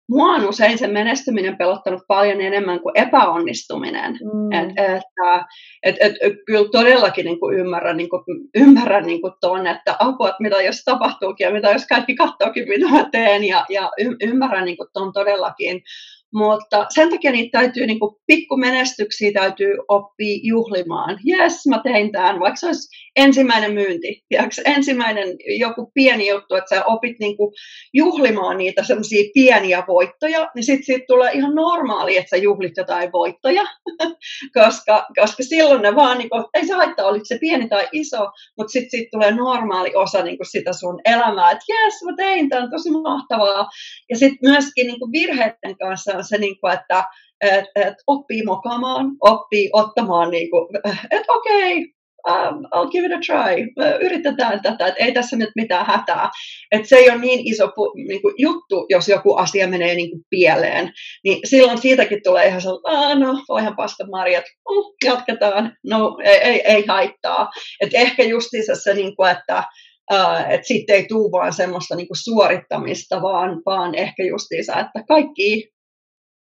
[0.08, 4.12] mua on usein se menestyminen pelottanut paljon enemmän kuin epäonnistuminen.
[4.12, 4.52] Mm.
[4.52, 5.02] Et, et,
[5.82, 8.22] et, et, et, kyllä todellakin niin kuin ymmärrän, niin kuin,
[8.54, 12.68] ymmärrän niin kuin ton, että apua, että mitä jos tapahtuukin ja mitä jos kaikki katsookin,
[12.68, 13.44] mitä mä teen.
[13.44, 15.82] Ja, ja y, ymmärrän niin kuin ton todellakin.
[16.36, 21.18] Mutta sen takia niitä täytyy, niin kuin pikkumenestyksiä täytyy oppia juhlimaan.
[21.24, 26.76] Jes, mä tein tämän, vaikka se olisi ensimmäinen myynti, tiedätkö, ensimmäinen joku pieni juttu, että
[26.76, 27.52] sä opit niin kuin
[27.94, 33.12] juhlimaan niitä semmoisia pieniä voittoja, niin sitten siitä tulee ihan normaali, että sä juhlit jotain
[33.12, 33.62] voittoja,
[34.62, 38.30] koska, koska silloin ne vaan, niin kuin, ei se haittaa, olit se pieni tai iso,
[38.58, 42.48] mutta sitten siitä tulee normaali osa niin kuin sitä sun elämää, että jes, mä tein
[42.48, 43.68] tämän, tosi mahtavaa.
[44.10, 47.04] Ja sitten myöskin niin kuin virheiden kanssa on se, niin kuin, että
[47.40, 50.66] et, et oppii mokamaan, oppii ottamaan, niin kuin,
[51.10, 51.96] että okei, okay,
[52.28, 56.30] um, I'll give it a try, yritetään tätä, että ei tässä nyt mitään hätää.
[56.72, 57.72] Että se ei ole niin iso
[58.08, 60.92] niin kuin, juttu, jos joku asia menee niin kuin, pieleen.
[61.24, 66.60] Niin silloin siitäkin tulee ihan sellainen, no voihan paska marjat, mm, jatketaan, no ei, ei,
[66.60, 67.48] ei haittaa.
[67.80, 69.64] Et ehkä justiinsa se, niin kuin, että
[70.12, 75.68] Uh, että sitten ei tule vaan semmoista niinku suorittamista, vaan, vaan ehkä justiinsa, että kaikki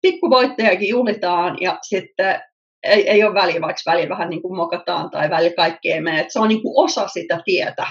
[0.02, 2.40] pikkuvoittajakin juhlitaan ja sitten
[2.82, 6.20] ei, ei ole väliä, vaikka väliä vähän niin kuin mokataan tai väliä kaikki ei mene.
[6.20, 7.86] Et se on niin kuin osa sitä tietä.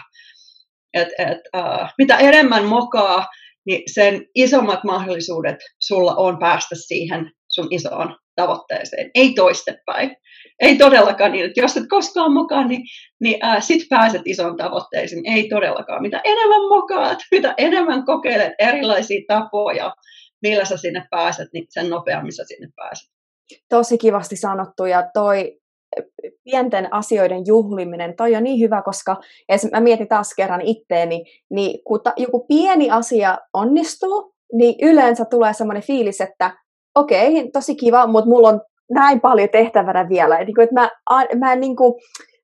[0.94, 3.26] Et, et, uh, mitä enemmän mokaa,
[3.65, 9.12] niin sen isommat mahdollisuudet sulla on päästä siihen sun isoon tavoitteeseen.
[9.15, 10.15] Ei toistepäin.
[10.60, 12.82] Ei todellakaan niin, että jos et koskaan mokaa, niin,
[13.22, 15.26] niin ää, sit pääset isoon tavoitteeseen.
[15.26, 16.02] Ei todellakaan.
[16.02, 19.94] Mitä enemmän mokaat, mitä enemmän kokeilet erilaisia tapoja,
[20.49, 23.10] millä sä sinne pääset, niin sen nopeammin sä sinne pääset.
[23.69, 25.60] Tosi kivasti sanottu ja toi
[26.43, 29.17] pienten asioiden juhliminen, toi on niin hyvä, koska
[29.71, 35.53] mä mietin taas kerran itteeni, niin kun ta, joku pieni asia onnistuu, niin yleensä tulee
[35.53, 36.58] semmoinen fiilis, että
[36.95, 40.38] okei, okay, tosi kiva, mutta mulla on näin paljon tehtävänä vielä.
[40.38, 40.89] Et, niin kuin, että mä,
[41.36, 41.93] mä, niin kuin,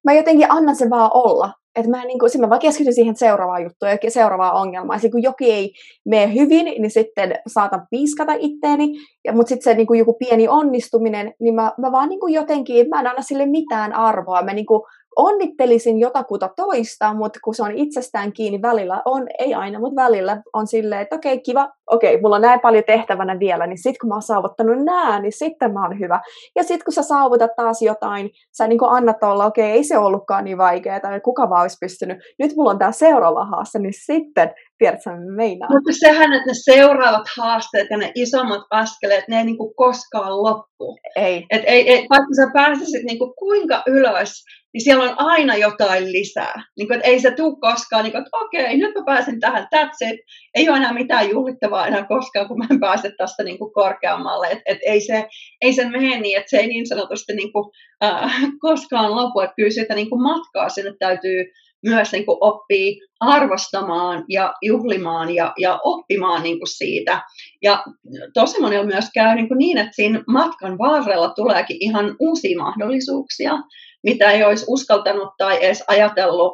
[0.04, 1.54] mä jotenkin annan sen vaan olla.
[1.76, 5.00] Että mä, niin kuin, mä vaan keskityn siihen seuraavaan juttuun ja seuraavaan ongelmaan.
[5.00, 5.74] Sitten kun jokin ei
[6.06, 8.98] mene hyvin, niin sitten saatan piiskata itteeni.
[9.26, 12.34] Ja, mutta sitten se niin kuin joku pieni onnistuminen, niin mä, mä vaan niin kuin
[12.34, 14.42] jotenkin, mä en anna sille mitään arvoa.
[14.42, 14.82] Mä niin kuin
[15.16, 20.42] onnittelisin jotakuta toista, mutta kun se on itsestään kiinni välillä, on, ei aina, mutta välillä
[20.54, 23.78] on silleen, että okei, okay, kiva, okei, okay, mulla on näin paljon tehtävänä vielä, niin
[23.78, 26.20] sitten kun mä oon saavuttanut nää, niin sitten mä oon hyvä.
[26.56, 29.98] Ja sitten kun sä saavutat taas jotain, sä niin annat olla, okei, okay, ei se
[29.98, 32.18] ollutkaan niin vaikeaa, tai kuka vaan olisi pystynyt.
[32.40, 35.70] Nyt mulla on tämä seuraava haaste, niin sitten, tiedätkö meinaa.
[35.70, 40.44] Mutta sehän, että ne seuraavat haasteet ja ne isommat askeleet, ne ei niin kuin koskaan
[40.44, 40.98] loppu.
[41.16, 41.46] Ei.
[41.50, 44.32] Et ei, ei vaikka sä pääsisit niin kuin kuinka ylös,
[44.74, 46.64] niin siellä on aina jotain lisää.
[46.78, 49.68] Niin kuin, että ei se tule koskaan, niin kuin, että okei, nyt mä pääsin tähän,
[49.76, 50.20] that's it.
[50.56, 54.48] Ei ole enää mitään juhlittavaa enää koskaan, kun mä en pääse tästä niin kuin korkeammalle.
[54.48, 55.28] Et, et ei, se,
[55.62, 57.66] ei se mene niin, että se ei niin sanotusti niin kuin,
[58.04, 59.40] äh, koskaan lopu.
[59.40, 61.46] Että kyllä sitä niin kuin matkaa sinne täytyy
[61.86, 67.22] myös niin kuin oppii arvostamaan ja juhlimaan ja, ja oppimaan niin kuin siitä.
[67.62, 67.84] Ja
[68.34, 73.54] tosi monella myös käy niin, kuin niin, että siinä matkan varrella tuleekin ihan uusia mahdollisuuksia
[74.04, 76.54] mitä ei olisi uskaltanut tai edes ajatellut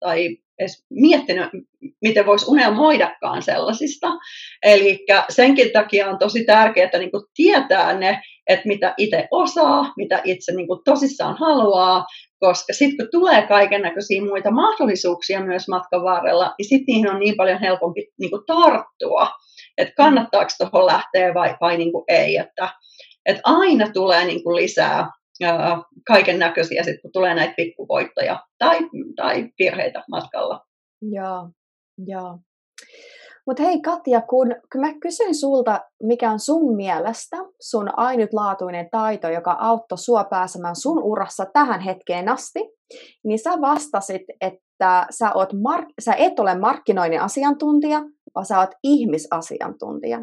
[0.00, 1.50] tai edes miettinyt,
[2.02, 4.08] miten voisi unelmoidakaan sellaisista.
[4.62, 10.20] Eli senkin takia on tosi tärkeää niin kuin tietää ne, että mitä itse osaa, mitä
[10.24, 12.06] itse niin kuin tosissaan haluaa,
[12.38, 17.20] koska sitten kun tulee kaiken näköisiä muita mahdollisuuksia myös matkan varrella, niin sitten niihin on
[17.20, 19.28] niin paljon helpompi niin kuin tarttua,
[19.78, 22.36] että kannattaako tuohon lähteä vai, vai niin kuin ei.
[22.36, 22.68] Että,
[23.26, 25.10] että aina tulee niin kuin lisää
[26.06, 28.78] kaiken näköisiä, sit, kun tulee näitä pikkuvoittoja tai,
[29.16, 30.60] tai virheitä matkalla.
[31.02, 31.50] Joo,
[32.06, 32.38] joo.
[33.46, 39.28] Mutta hei Katja, kun, kun mä kysyin sulta, mikä on sun mielestä sun ainutlaatuinen taito,
[39.28, 42.60] joka auttoi sua pääsemään sun urassa tähän hetkeen asti,
[43.24, 48.02] niin sä vastasit, että sä, oot mark- sä et ole markkinoinnin asiantuntija,
[48.34, 50.18] vaan sä oot ihmisasiantuntija.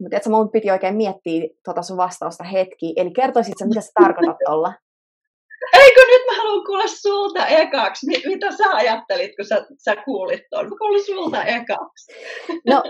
[0.00, 2.94] Mutta että mun piti oikein miettiä tuota sun vastausta hetki.
[2.96, 4.72] Eli kertoisitko, mitä sä tarkoitat tuolla?
[5.82, 8.06] Eikö nyt mä haluan kuulla sulta ekaksi.
[8.06, 10.68] Mitä sä ajattelit, kun sä, sä kuulit tuon?
[10.68, 12.12] Mä kuulin sulta ekaksi.
[12.66, 12.82] No,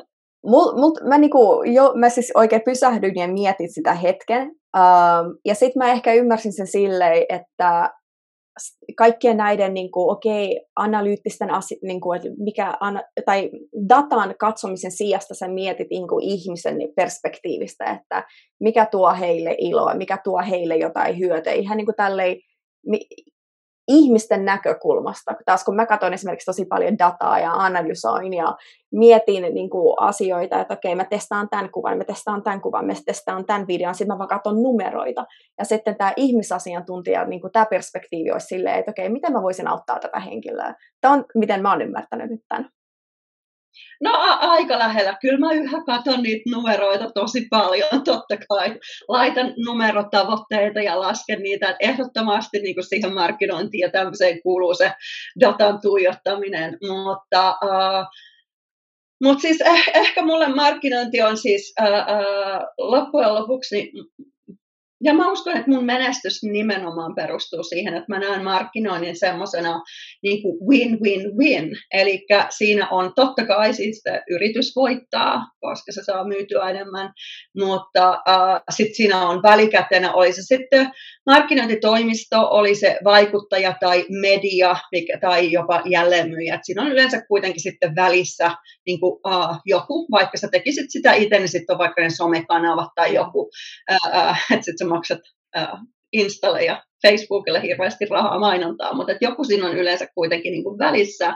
[0.46, 4.42] mul, mul, mä, niinku, jo, mä siis oikein pysähdyin ja mietin sitä hetken.
[4.77, 7.90] Um, ja sitten mä ehkä ymmärsin sen silleen, että
[8.97, 13.51] kaikkien näiden niin kuin, okay, analyyttisten asi- niin kuin, että mikä, ana, tai
[13.88, 18.25] datan katsomisen sijasta sä mietit niin kuin, ihmisen perspektiivistä, että
[18.61, 21.53] mikä tuo heille iloa, mikä tuo heille jotain hyötyä.
[21.53, 22.37] Ihan niin kuin tälleen,
[23.88, 25.35] ihmisten näkökulmasta.
[25.44, 28.57] Taas kun mä katson esimerkiksi tosi paljon dataa ja analysoin ja
[28.92, 32.92] mietin niin kuin asioita, että okei, mä testaan tämän kuvan, mä testaan tämän kuvan, mä
[33.07, 35.27] testaan tämän videon, sitten mä vaan katson numeroita.
[35.59, 39.68] Ja sitten tämä ihmisasiantuntija, niin kuin tämä perspektiivi olisi silleen, että okei, miten mä voisin
[39.68, 40.75] auttaa tätä henkilöä.
[41.01, 42.70] Tämä on, miten mä oon ymmärtänyt nyt tämän.
[44.01, 45.17] No a- aika lähellä.
[45.21, 48.79] Kyllä mä yhä katson niitä numeroita tosi paljon, totta kai.
[49.09, 51.69] Laitan numerotavoitteita ja lasken niitä.
[51.69, 54.93] Että ehdottomasti niin kuin siihen markkinointiin ja tämmöiseen kuuluu se
[55.41, 56.79] datan tuijottaminen.
[56.83, 58.07] Mutta uh,
[59.23, 63.93] mutta siis eh, ehkä mulle markkinointi on siis äh, äh, loppujen lopuksi niin
[65.05, 69.83] ja mä uskon, että mun menestys nimenomaan perustuu siihen, että mä näen markkinoinnin semmoisena
[70.23, 71.77] niin win-win-win.
[71.93, 77.13] Eli siinä on totta kai siis yritys voittaa, koska se saa myytyä enemmän,
[77.57, 80.91] mutta äh, sitten siinä on välikätenä, oli se sitten
[81.27, 86.59] markkinointitoimisto, oli se vaikuttaja tai media mikä, tai jopa jälleenmyyjä.
[86.63, 88.51] Siinä on yleensä kuitenkin sitten välissä
[88.87, 92.89] niin kuin, äh, joku, vaikka sä tekisit sitä itse, niin sitten on vaikka ne somekanavat
[92.95, 93.51] tai joku,
[93.91, 95.20] äh, äh, että maksat
[95.57, 95.68] äh,
[96.12, 100.79] Installe ja Facebookille hirveästi rahaa mainontaa, mutta että joku siinä on yleensä kuitenkin niin kuin
[100.79, 101.35] välissä,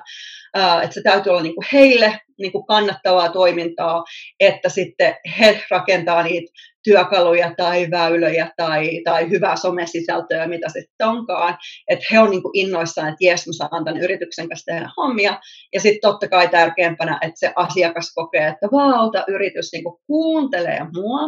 [0.83, 4.05] että se täytyy olla niin kuin heille niin kuin kannattavaa toimintaa,
[4.41, 6.53] että sitten he rakentaa niitä
[6.85, 11.57] työkaluja tai väylöjä tai, tai hyvää somesisältöä, mitä sitten onkaan,
[11.89, 15.41] että he on niin kuin innoissaan, että jes, mä saan tämän yrityksen kanssa tehdä hommia,
[15.75, 20.81] ja sitten totta kai tärkeämpänä, että se asiakas kokee, että vauta, yritys niin kuin kuuntelee
[20.95, 21.21] mua,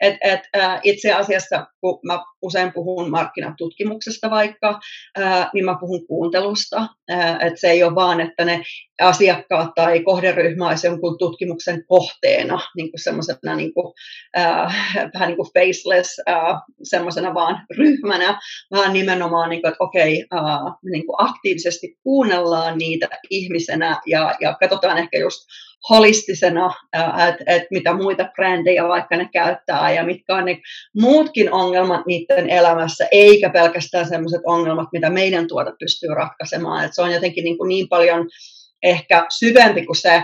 [0.00, 4.80] et, et, äh, itse asiassa, kun mä usein puhun markkinatutkimuksesta vaikka,
[5.20, 8.62] äh, niin mä puhun kuuntelusta, äh, että se ei ole vaan, että ne
[9.00, 13.92] asiakkaat tai kohderyhmä olisi jonkun tutkimuksen kohteena, niin kuin semmoisena niin kuin,
[14.38, 20.26] äh, vähän niin kuin faceless, äh, semmoisena vaan ryhmänä, vaan nimenomaan, niin kuin, että okei,
[20.34, 25.40] äh, niin kuin aktiivisesti kuunnellaan niitä ihmisenä ja, ja katsotaan ehkä just
[25.90, 26.74] holistisena,
[27.28, 30.60] että et mitä muita brändejä vaikka ne käyttää ja mitkä on ne
[31.00, 36.84] muutkin ongelmat niiden elämässä, eikä pelkästään sellaiset ongelmat, mitä meidän tuote pystyy ratkaisemaan.
[36.84, 38.28] Et se on jotenkin niin, kuin niin paljon
[38.82, 40.22] ehkä syvempi kuin se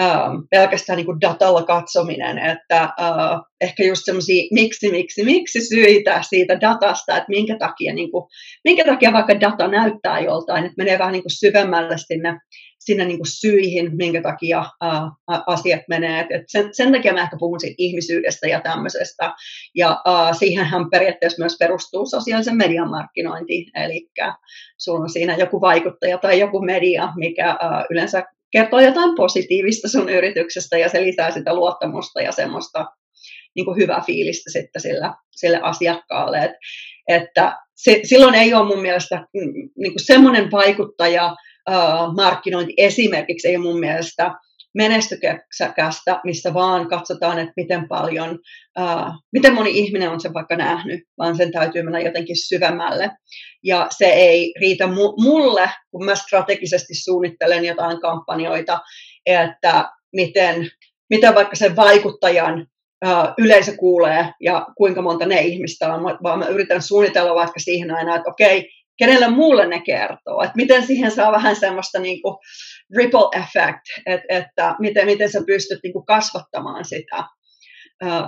[0.00, 6.22] ähm, pelkästään niin kuin datalla katsominen, että äh, ehkä just semmoisia miksi, miksi, miksi syitä
[6.28, 8.24] siitä datasta, että minkä takia, niin kuin,
[8.64, 12.38] minkä takia vaikka data näyttää joltain, että menee vähän niin kuin syvemmälle sinne,
[12.78, 15.02] sinne niin kuin syihin, minkä takia äh,
[15.46, 16.26] asiat menee.
[16.30, 19.32] Et, sen, sen takia mä ehkä puhun siitä ihmisyydestä ja tämmöisestä.
[19.74, 24.08] Ja äh, siihenhän periaatteessa myös perustuu sosiaalisen median markkinointi, eli
[24.78, 28.24] sulla on siinä joku vaikuttaja tai joku media, mikä äh, yleensä
[28.54, 32.86] kertoo jotain positiivista sun yrityksestä ja se lisää sitä luottamusta ja semmoista
[33.54, 36.38] niin kuin hyvää fiilistä sitten sille, sille asiakkaalle.
[36.38, 36.52] Et,
[37.08, 41.36] että se, silloin ei ole mun mielestä mm, niin kuin semmoinen vaikuttaja,
[42.16, 44.34] markkinointi esimerkiksi ei mun mielestä
[44.74, 48.38] menestyksekästä, missä vaan katsotaan, että miten paljon,
[48.80, 53.10] uh, miten moni ihminen on sen vaikka nähnyt, vaan sen täytyy mennä jotenkin syvemmälle.
[53.62, 58.80] Ja se ei riitä mu- mulle, kun mä strategisesti suunnittelen jotain kampanjoita,
[59.26, 60.70] että miten,
[61.10, 62.66] miten vaikka sen vaikuttajan
[63.38, 68.16] yleisö kuulee ja kuinka monta ne ihmistä on, vaan mä yritän suunnitella vaikka siihen aina,
[68.16, 72.36] että okei, kenelle muulle ne kertoo, että miten siihen saa vähän semmoista niin kuin
[72.96, 77.24] ripple effect, että, että miten, miten sä pystyt niin kuin kasvattamaan sitä.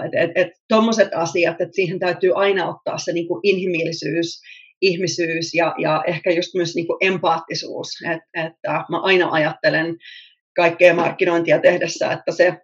[0.04, 4.40] Että et, et, tuommoiset asiat, että siihen täytyy aina ottaa se niin kuin inhimillisyys,
[4.82, 7.88] ihmisyys ja, ja ehkä just myös niin kuin empaattisuus.
[8.12, 9.96] Et, että mä aina ajattelen
[10.56, 12.56] kaikkea markkinointia tehdessä, että se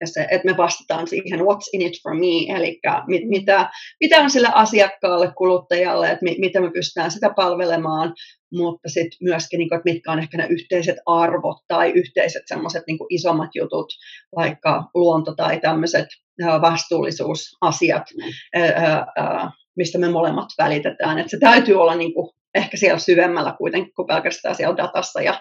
[0.00, 4.20] ja se, että me vastataan siihen what's in it for me, eli mit, mitä, mitä
[4.20, 8.14] on sille asiakkaalle, kuluttajalle, että mit, miten me pystytään sitä palvelemaan,
[8.52, 12.82] mutta sitten myöskin, niin kuin, että mitkä on ehkä ne yhteiset arvot tai yhteiset semmoiset
[12.86, 13.92] niin isommat jutut,
[14.36, 16.06] vaikka luonto tai tämmöiset
[16.60, 18.02] vastuullisuusasiat,
[19.76, 21.18] mistä me molemmat välitetään.
[21.18, 25.40] Että se täytyy olla niin kuin, ehkä siellä syvemmällä kuitenkin kuin pelkästään siellä datassa ja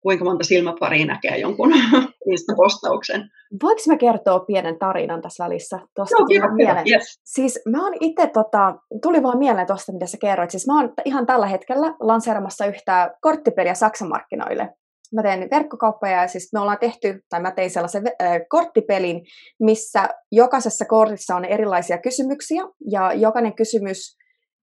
[0.00, 1.72] kuinka monta silmäparia näkee jonkun
[2.30, 3.30] Insta-postauksen.
[3.62, 5.78] Voinko mä kertoa pienen tarinan tässä välissä?
[5.94, 6.86] Tuosta no, kerro, mieleen.
[6.90, 7.20] Yes.
[7.24, 10.50] Siis mä oon itse, tota, tuli vaan mieleen tuosta, mitä sä kerroit.
[10.50, 14.74] Siis mä oon ihan tällä hetkellä lanseeramassa yhtä korttipeliä Saksan markkinoille.
[15.14, 19.20] Mä teen verkkokauppoja ja siis me ollaan tehty, tai mä tein sellaisen äh, korttipelin,
[19.60, 24.16] missä jokaisessa kortissa on erilaisia kysymyksiä ja jokainen kysymys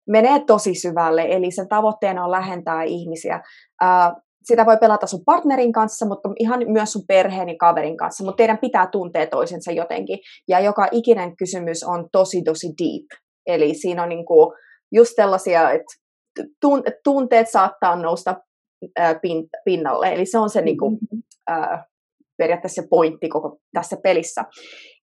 [0.07, 3.41] menee tosi syvälle, eli sen tavoitteena on lähentää ihmisiä.
[3.83, 4.11] Äh,
[4.49, 8.37] sitä voi pelata sun partnerin kanssa, mutta ihan myös sun perheen ja kaverin kanssa, mutta
[8.37, 10.19] teidän pitää tuntea toisensa jotenkin.
[10.47, 13.21] Ja joka ikinen kysymys on tosi tosi deep.
[13.47, 14.53] Eli siinä on niinku
[14.91, 15.93] just sellaisia, että
[17.03, 18.35] tunteet saattaa nousta
[19.65, 20.13] pinnalle.
[20.13, 20.99] Eli se on se niinku,
[21.51, 21.83] äh,
[22.37, 24.43] periaatteessa se pointti koko tässä pelissä.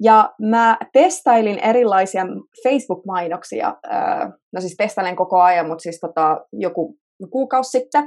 [0.03, 2.25] Ja mä testailin erilaisia
[2.63, 6.97] Facebook-mainoksia, äh, no siis testailen koko ajan, mutta siis tota, joku
[7.31, 8.05] kuukausi sitten,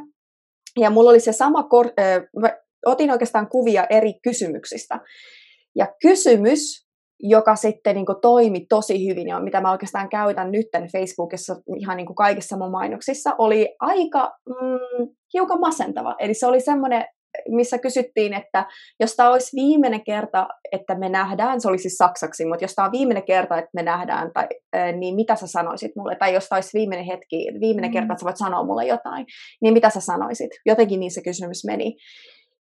[0.80, 2.52] ja mulla oli se sama, kor- äh,
[2.86, 5.00] otin oikeastaan kuvia eri kysymyksistä.
[5.76, 10.88] Ja kysymys, joka sitten niin kuin, toimi tosi hyvin ja mitä mä oikeastaan käytän nytten
[10.92, 16.16] Facebookissa ihan niin kuin kaikissa mun mainoksissa, oli aika mm, hiukan masentava.
[16.20, 17.06] Eli se oli semmoinen
[17.50, 18.66] missä kysyttiin, että
[19.00, 22.86] jos tämä olisi viimeinen kerta, että me nähdään, se oli siis saksaksi, mutta jos tämä
[22.86, 24.48] on viimeinen kerta, että me nähdään, tai,
[24.98, 26.16] niin mitä sä sanoisit mulle?
[26.16, 27.94] Tai jos tämä olisi viimeinen hetki, viimeinen mm.
[27.94, 29.26] kerta, että sä voit sanoa mulle jotain,
[29.62, 30.52] niin mitä sä sanoisit?
[30.66, 31.96] Jotenkin niin se kysymys meni.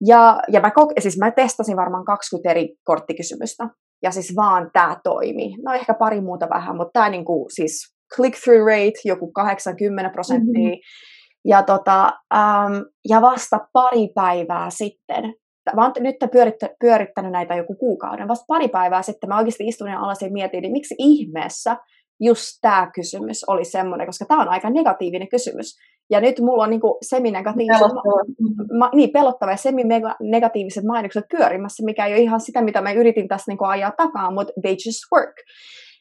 [0.07, 3.69] Ja, ja mä, siis mä testasin varmaan 20 eri korttikysymystä,
[4.03, 5.55] ja siis vaan tämä toimi.
[5.65, 11.14] No ehkä pari muuta vähän, mutta tämä niinku, siis click-through rate, joku 80 prosenttia, mm-hmm
[11.45, 12.73] ja, tota, ähm,
[13.09, 15.33] ja vasta pari päivää sitten,
[15.75, 19.91] mä oon nyt pyörittänyt, pyörittänyt näitä joku kuukauden, vasta pari päivää sitten mä oikeasti istuin
[19.91, 21.77] ja mietin, niin miksi ihmeessä
[22.19, 25.77] just tämä kysymys oli semmoinen, koska tämä on aika negatiivinen kysymys.
[26.09, 28.77] Ja nyt mulla on niinku semi-negatiiviset, pelottava.
[28.77, 33.27] ma, niin, pelottava ja semi-negatiiviset mainokset pyörimässä, mikä ei ole ihan sitä, mitä mä yritin
[33.27, 35.35] tässä niinku ajaa takaa, mutta they just work.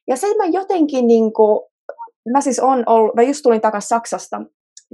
[0.07, 1.71] Ja sen mä jotenkin, niinku,
[2.33, 4.41] mä siis on ollut, mä just tulin takaisin Saksasta,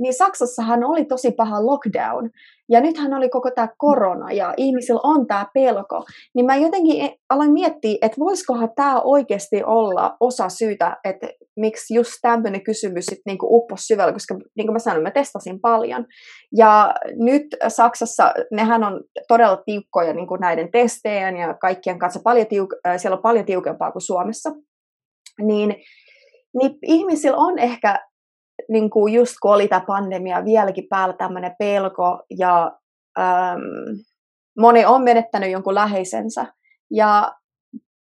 [0.00, 2.30] niin Saksassahan oli tosi paha lockdown.
[2.68, 6.04] Ja nythän oli koko tämä korona ja ihmisillä on tämä pelko.
[6.34, 11.94] Niin mä jotenkin e, aloin miettiä, että voisikohan tämä oikeasti olla osa syytä, että miksi
[11.94, 16.06] just tämmöinen kysymys sitten niinku upposi syvälle, koska niin kuin mä sanoin, mä testasin paljon.
[16.56, 22.46] Ja nyt Saksassa nehän on todella tiukkoja niin kuin näiden testejen ja kaikkien kanssa paljon
[22.46, 24.50] tiuk- siellä on paljon tiukempaa kuin Suomessa.
[25.42, 25.74] Niin
[26.54, 28.09] niin ihmisillä on ehkä
[28.70, 32.78] niin kuin just kun oli tämä pandemia, vieläkin päällä tämmöinen pelko ja
[33.18, 33.98] äm,
[34.58, 36.46] moni on menettänyt jonkun läheisensä.
[36.90, 37.32] Ja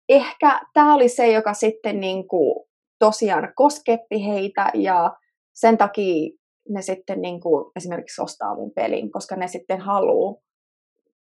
[0.08, 2.64] ehkä tämä oli se, joka sitten niin kuin
[2.98, 5.16] tosiaan kosketti heitä ja
[5.54, 6.30] sen takia
[6.68, 10.40] ne sitten niin kuin esimerkiksi ostaa mun pelin, koska ne sitten haluaa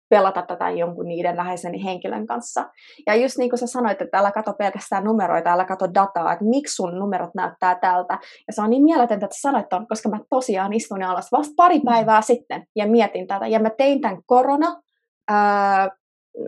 [0.09, 2.69] pelata tätä jonkun niiden läheisen henkilön kanssa.
[3.07, 6.45] Ja just niin kuin sä sanoit, että älä katso pelkästään numeroita, älä katso dataa, että
[6.45, 8.19] miksi sun numerot näyttää tältä.
[8.47, 11.77] Ja se on niin mieletöntä, että sanoit ton, koska mä tosiaan istun alas vasta pari
[11.77, 11.85] mm.
[11.85, 13.47] päivää sitten ja mietin tätä.
[13.47, 14.81] Ja mä tein tämän korona,
[15.27, 15.89] ää,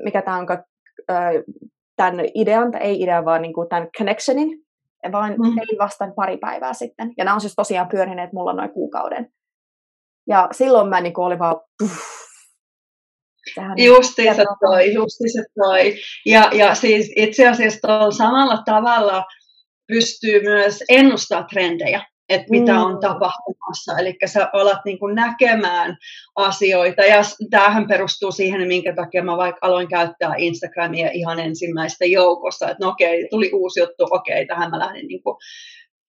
[0.04, 0.48] mikä tämä on,
[1.10, 1.32] ää,
[1.96, 4.60] tämän idean, tai ei idean, vaan niin kuin tämän connectionin,
[5.12, 5.56] vaan mm.
[5.56, 7.14] tein vasta pari päivää sitten.
[7.18, 9.32] Ja nämä on siis tosiaan pyörineet mulla noin kuukauden.
[10.28, 11.90] Ja silloin mä niin kuin olin vaan, puh,
[13.78, 15.96] Justiinsa toi, justiinsa toi.
[16.26, 19.24] Ja, ja siis itse asiassa tuolla samalla tavalla
[19.88, 22.84] pystyy myös ennustaa trendejä, että mitä mm.
[22.84, 23.98] on tapahtumassa.
[24.00, 25.98] Eli sä alat niin kuin näkemään
[26.36, 32.70] asioita, ja tämähän perustuu siihen, minkä takia mä vaikka aloin käyttää Instagramia ihan ensimmäistä joukossa,
[32.70, 35.36] että no okei, tuli uusi juttu, okei, tähän mä lähdin niin kuin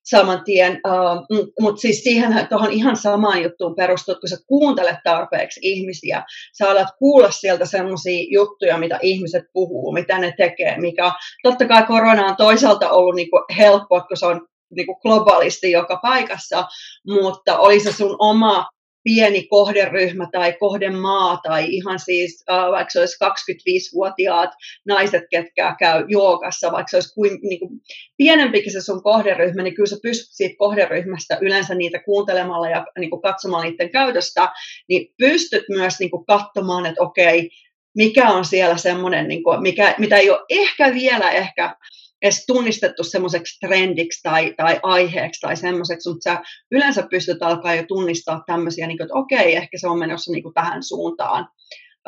[0.05, 0.81] saman tien.
[0.87, 6.25] Uh, Mutta siis siihen tuohon ihan samaan juttuun perustuu, kun sä kuuntelet tarpeeksi ihmisiä,
[6.59, 11.87] sä alat kuulla sieltä semmoisia juttuja, mitä ihmiset puhuu, mitä ne tekee, mikä totta kai
[11.87, 14.47] korona on toisaalta ollut niinku helppoa, kun se on
[14.77, 16.65] niinku globaalisti joka paikassa,
[17.07, 18.67] mutta oli se sun oma
[19.05, 24.51] pieni kohderyhmä tai kohdemaa tai ihan siis äh, vaikka se olisi 25-vuotiaat
[24.87, 27.71] naiset, ketkä käy joogassa, vaikka se olisi kuin, niin kuin,
[28.17, 33.11] pienempikin se sun kohderyhmä, niin kyllä sä pystyt siitä kohderyhmästä yleensä niitä kuuntelemalla ja niin
[33.11, 34.49] kuin katsomaan niiden käytöstä,
[34.89, 37.51] niin pystyt myös niin kuin, katsomaan, että okei,
[37.97, 41.77] mikä on siellä semmoinen, niin kuin, mikä, mitä ei ole ehkä vielä ehkä
[42.23, 47.85] edes tunnistettu semmoiseksi trendiksi tai, tai aiheeksi tai semmoiseksi, mutta sä yleensä pystyt alkaa jo
[47.89, 51.49] tunnistaa tämmöisiä, niin kuin, että okei, ehkä se on menossa niin kuin tähän suuntaan.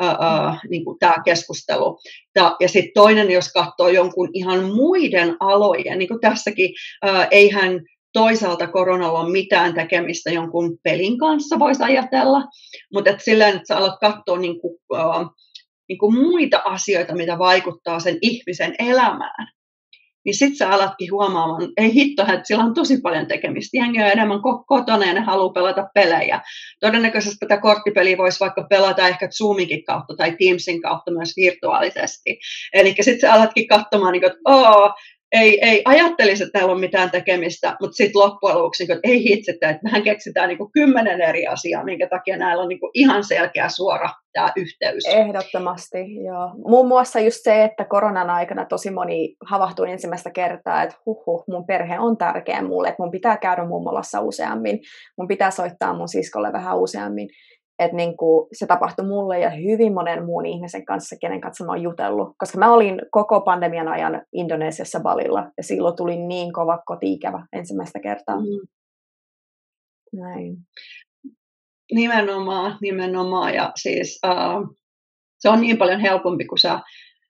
[0.01, 1.99] Uh, niin kuin tämä keskustelu.
[2.35, 6.69] Ja, ja sitten toinen, jos katsoo jonkun ihan muiden alojen, niin kuin tässäkin,
[7.05, 7.81] uh, eihän
[8.13, 12.43] toisaalta koronalla ole mitään tekemistä jonkun pelin kanssa, voisi ajatella,
[12.93, 15.29] mutta et silleen, että sä alat katsoa niin kuin, uh,
[15.89, 19.47] niin kuin muita asioita, mitä vaikuttaa sen ihmisen elämään
[20.25, 23.77] niin sitten sä alatkin huomaamaan, ei hitto, että sillä on tosi paljon tekemistä.
[23.77, 26.41] Jengi on enemmän kotona ja ne haluaa pelata pelejä.
[26.79, 32.39] Todennäköisesti tätä korttipeliä voisi vaikka pelata ehkä Zoominkin kautta tai Teamsin kautta myös virtuaalisesti.
[32.73, 34.93] Eli sitten sä alatkin katsomaan, niin että Oo,
[35.33, 39.23] ei, ei ajattelisi, että täällä on mitään tekemistä, mutta sitten loppujen lopuksi, niin että ei
[39.23, 43.69] hitsitä, että mehän keksitään niin kymmenen eri asiaa, minkä takia näillä on niin ihan selkeä
[43.69, 45.03] suora tämä yhteys.
[45.07, 46.51] Ehdottomasti, joo.
[46.67, 51.65] Muun muassa just se, että koronan aikana tosi moni havahtui ensimmäistä kertaa, että huhhuh, mun
[51.65, 54.79] perhe on tärkeä mulle, että mun pitää käydä mummolassa useammin,
[55.17, 57.29] mun pitää soittaa mun siskolle vähän useammin
[57.79, 61.71] että niin kuin se tapahtui mulle ja hyvin monen muun ihmisen kanssa, kenen kanssa mä
[61.71, 62.35] oon jutellut.
[62.37, 67.99] Koska mä olin koko pandemian ajan Indonesiassa Balilla ja silloin tuli niin kova kotiikävä ensimmäistä
[67.99, 68.39] kertaa.
[68.39, 68.67] Mm.
[70.13, 70.57] Näin.
[71.91, 73.53] Nimenomaan, nimenomaan.
[73.53, 74.75] Ja siis uh,
[75.39, 76.79] se on niin paljon helpompi, kun sä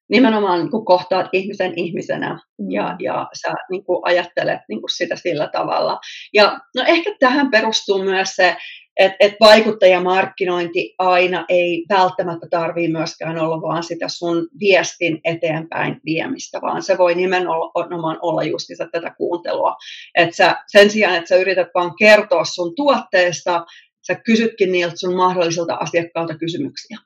[0.09, 2.71] nimenomaan niin kuin kohtaat ihmisen ihmisenä mm.
[2.71, 5.99] ja, ja sä niin kuin ajattelet niin kuin sitä sillä tavalla.
[6.33, 8.57] Ja no ehkä tähän perustuu myös se,
[8.97, 16.61] että et vaikuttajamarkkinointi aina ei välttämättä tarvii myöskään olla vaan sitä sun viestin eteenpäin viemistä,
[16.61, 19.75] vaan se voi nimenomaan olla justissa tätä kuuntelua.
[20.15, 23.65] Että sä, sen sijaan, että sä yrität vaan kertoa sun tuotteesta,
[24.07, 26.97] sä kysytkin niiltä sun mahdollisilta asiakkaalta kysymyksiä.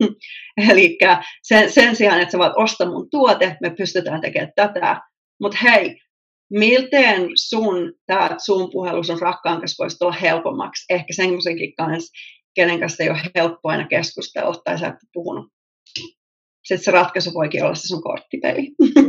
[0.70, 0.98] Eli
[1.42, 5.00] sen, sen sijaan, että sä voit ostaa mun tuote, me pystytään tekemään tätä.
[5.40, 6.00] Mutta hei,
[6.50, 10.84] miten sun tämä Zoom-puhelu sun rakkaan kanssa voisi tulla helpommaksi?
[10.90, 12.12] Ehkä semmoisenkin kanssa,
[12.54, 15.46] kenen kanssa ei ole helppo aina keskustella tai sä et puhunut.
[16.64, 18.68] Sitten se ratkaisu voikin olla se sun korttipeli.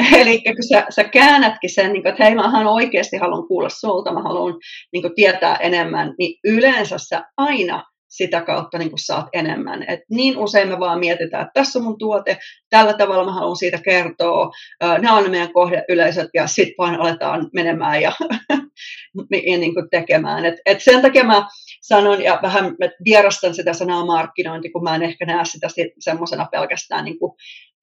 [0.00, 0.14] Mm.
[0.14, 4.14] Eli kun sä, sä käännätkin sen, niin kun, että hei mä oikeasti haluan kuulla sulta,
[4.14, 4.54] mä haluan
[4.92, 9.84] niin tietää enemmän, niin yleensä sä aina sitä kautta niin kuin saat enemmän.
[9.88, 12.38] Et niin usein me vaan mietitään, että tässä on mun tuote,
[12.70, 14.50] tällä tavalla mä haluan siitä kertoa,
[14.80, 18.12] nämä on meidän kohdeyleisöt ja sitten vaan aletaan menemään ja
[19.30, 20.44] niin kuin tekemään.
[20.44, 21.48] Et, et sen takia mä
[21.80, 26.48] sanon ja vähän mä vierastan sitä sanaa markkinointi, kun mä en ehkä näe sitä semmoisena
[26.52, 27.18] pelkästään niin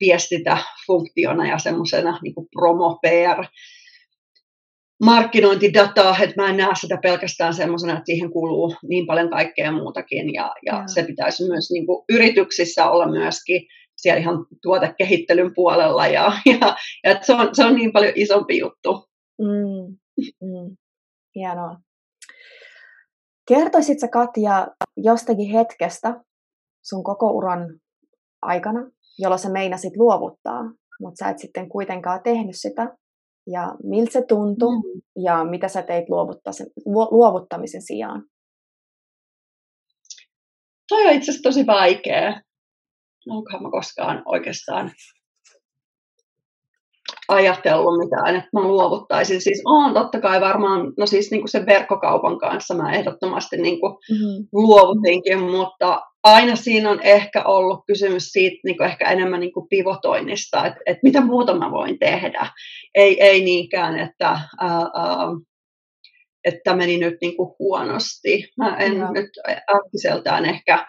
[0.00, 3.44] viestintäfunktiona ja semmoisena niin promo PR
[5.02, 10.34] markkinointidataa, että mä en näe sitä pelkästään semmoisena, että siihen kuuluu niin paljon kaikkea muutakin
[10.34, 10.82] ja, ja, ja.
[10.86, 17.10] se pitäisi myös niin kuin yrityksissä olla myöskin siellä ihan tuotekehittelyn puolella ja, ja, ja
[17.12, 19.08] että se, on, se on niin paljon isompi juttu.
[19.38, 20.76] Mm, mm.
[21.34, 21.76] Hienoa.
[23.48, 26.20] Kertoisitko Katja jostakin hetkestä
[26.82, 27.80] sun koko uran
[28.42, 30.62] aikana, jolloin sä meinasit luovuttaa,
[31.00, 32.96] mutta sä et sitten kuitenkaan tehnyt sitä,
[33.52, 35.00] ja miltä se tuntui mm.
[35.24, 36.04] ja mitä sä teit
[37.10, 38.24] luovuttamisen sijaan?
[40.88, 42.40] Toi on itse asiassa tosi vaikea.
[43.28, 44.90] onkohan mä koskaan oikeastaan
[47.28, 49.40] ajatellut mitään, että mä luovuttaisin.
[49.40, 53.80] Siis on totta kai varmaan, no siis niin kuin sen verkkokaupan kanssa mä ehdottomasti niin
[53.80, 54.46] kuin mm-hmm.
[54.52, 59.68] luovutinkin, mutta aina siinä on ehkä ollut kysymys siitä niin kuin ehkä enemmän niin kuin
[59.68, 62.46] pivotoinnista, että, että mitä muuta mä voin tehdä.
[62.94, 65.28] Ei, ei niinkään, että ää, ää,
[66.44, 68.52] että meni nyt niin kuin huonosti.
[68.56, 69.12] Mä en Joo.
[69.12, 69.30] nyt
[69.74, 70.86] äkkiseltään ehkä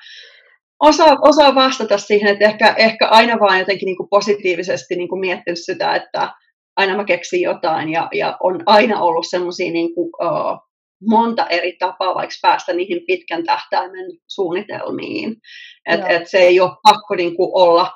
[0.79, 5.19] osaa, osaa vastata siihen, että ehkä, ehkä aina vaan jotenkin niin kuin positiivisesti niin kuin
[5.19, 6.33] miettinyt sitä, että
[6.77, 10.69] aina mä keksin jotain ja, ja on aina ollut semmoisia niin kuin, uh,
[11.09, 15.35] monta eri tapaa vaikka päästä niihin pitkän tähtäimen suunnitelmiin.
[15.89, 17.91] Et, et se ei ole pakko niin kuin olla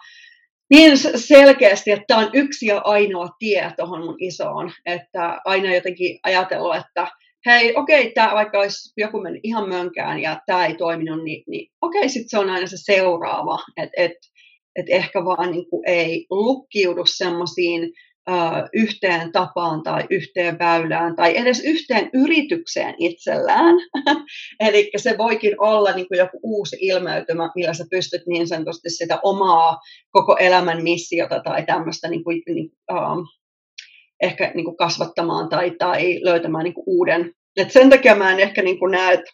[0.69, 4.71] niin selkeästi, että tämä on yksi ja ainoa tie tuohon mun isoon.
[4.85, 7.07] Että aina jotenkin ajatellut, että
[7.45, 11.71] hei, okei, tämä vaikka olisi joku mennyt ihan mönkään ja tämä ei toiminut, niin, niin
[11.81, 14.11] okei, sitten se on aina se seuraava, että et,
[14.75, 17.93] et ehkä vaan niin kuin ei lukkiudu semmoisiin
[18.73, 23.75] yhteen tapaan tai yhteen väylään tai edes yhteen yritykseen itsellään.
[24.67, 29.19] Eli se voikin olla niin kuin joku uusi ilmeytymä, millä sä pystyt niin sanotusti sitä
[29.23, 29.77] omaa
[30.11, 33.27] koko elämän missiota tai tämmöistä niin kuin, niin, um,
[34.23, 37.31] ehkä niin kuin kasvattamaan tai, tai löytämään niin kuin uuden.
[37.57, 39.31] Et sen takia mä en ehkä niin kuin näe, että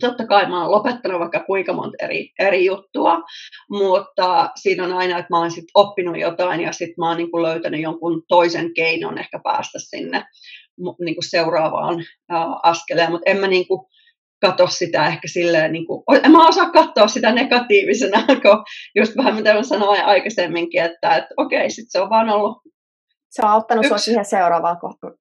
[0.00, 3.18] totta kai mä oon lopettanut vaikka kuinka monta eri, eri juttua,
[3.70, 7.30] mutta siinä on aina, että mä oon sit oppinut jotain ja sitten mä oon niin
[7.30, 10.24] kuin löytänyt jonkun toisen keinon ehkä päästä sinne
[11.04, 12.04] niin kuin seuraavaan
[12.62, 13.80] askeleen, mutta en mä niin kuin
[14.40, 18.64] katso sitä ehkä silleen, niin kuin, en mä osaa katsoa sitä negatiivisena, kun
[18.96, 22.58] just vähän mitä mä sanoin aikaisemminkin, että, että okei, sitten se on vaan ollut
[23.32, 24.76] se on auttanut sinua siihen seuraavaan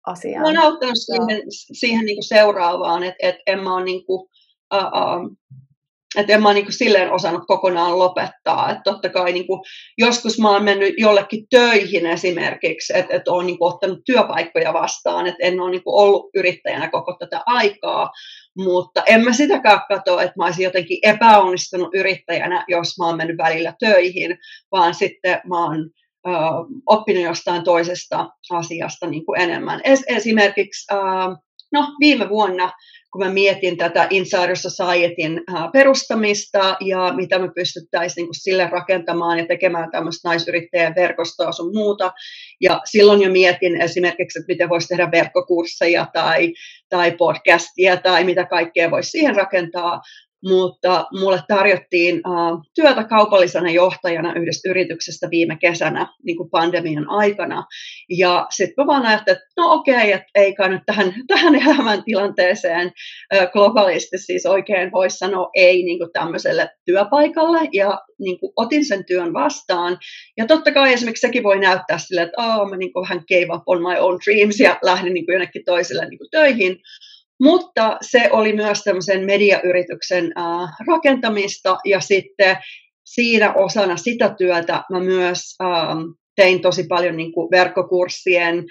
[0.08, 0.46] asiaan.
[0.46, 4.30] Se on auttanut siihen, siihen niin kuin seuraavaan, että et en mä ole niin kuin,
[4.74, 5.38] uh, uh,
[6.28, 8.72] en mä niin silleen osannut kokonaan lopettaa.
[8.72, 9.62] Että totta kai niin kuin,
[9.98, 15.28] joskus mä oon mennyt jollekin töihin esimerkiksi, että, että olen niin kuin, ottanut työpaikkoja vastaan,
[15.28, 18.10] että en ole niin kuin, ollut yrittäjänä koko tätä aikaa,
[18.58, 23.38] mutta en mä sitäkään katso, että mä olisin jotenkin epäonnistunut yrittäjänä, jos mä oon mennyt
[23.38, 24.38] välillä töihin,
[24.72, 25.90] vaan sitten mä oon
[26.86, 29.82] oppinut jostain toisesta asiasta niin kuin enemmän.
[29.84, 30.94] Es, esimerkiksi
[31.72, 32.72] no, viime vuonna,
[33.12, 35.42] kun mä mietin tätä Insider Societyn
[35.74, 42.12] perustamista ja mitä me pystyttäisiin niin sille rakentamaan ja tekemään tämmöistä naisyrittäjän verkostoa sun muuta.
[42.62, 46.54] Ja silloin jo mietin esimerkiksi, että miten voisi tehdä verkkokursseja tai,
[46.90, 50.02] tai podcastia tai mitä kaikkea voisi siihen rakentaa
[50.44, 57.66] mutta mulle tarjottiin uh, työtä kaupallisena johtajana yhdestä yrityksestä viime kesänä niin kuin pandemian aikana.
[58.10, 62.88] Ja sitten mä vaan ajattelin, että no okei, että ei kai nyt tähän, tähän elämäntilanteeseen
[62.88, 67.60] uh, globaalisti siis oikein voisi sanoa ei niin kuin tämmöiselle työpaikalle.
[67.74, 69.98] Ja niin kuin otin sen työn vastaan.
[70.38, 73.56] Ja totta kai esimerkiksi sekin voi näyttää sille, että oh, mä niin kuin vähän gave
[73.56, 76.78] up on my own dreams ja lähdin niin kuin jonnekin toiselle niin kuin töihin.
[77.42, 82.58] Mutta se oli myös tämmöisen mediayrityksen äh, rakentamista ja sitten
[83.06, 85.58] siinä osana sitä työtä mä myös
[86.36, 88.66] tein tosi paljon niin kuin verkkokurssien,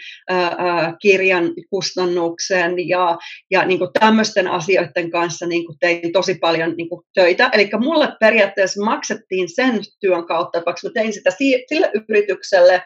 [1.03, 3.19] kirjan kustannuksen ja,
[3.51, 7.51] ja niin kuin tämmöisten asioiden kanssa niin kuin tein tosi paljon niin kuin töitä.
[7.53, 12.83] Eli mulle periaatteessa maksettiin sen työn kautta, vaikka mä tein sitä sille yritykselle,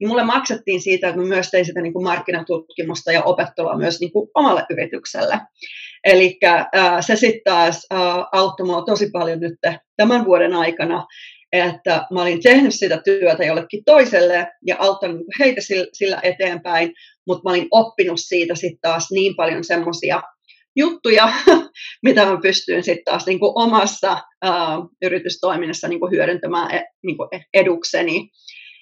[0.00, 4.00] niin mulle maksettiin siitä, että mä myös tein sitä niin kuin markkinatutkimusta ja opettelua myös
[4.00, 5.40] niin kuin omalle yritykselle.
[6.04, 6.38] Eli
[7.00, 7.86] se sitten taas
[8.32, 9.54] auttoi mua tosi paljon nyt
[9.96, 11.06] tämän vuoden aikana,
[11.52, 15.60] että mä olin tehnyt sitä työtä jollekin toiselle ja auttanut niin heitä
[15.92, 16.92] sillä eteenpäin,
[17.26, 20.22] mutta mä olin oppinut siitä sitten taas niin paljon semmoisia
[20.76, 21.32] juttuja,
[22.04, 27.16] mitä mä pystyin sitten taas niin kuin omassa ää, yritystoiminnassa niin kuin hyödyntämään e, niin
[27.16, 28.30] kuin edukseni.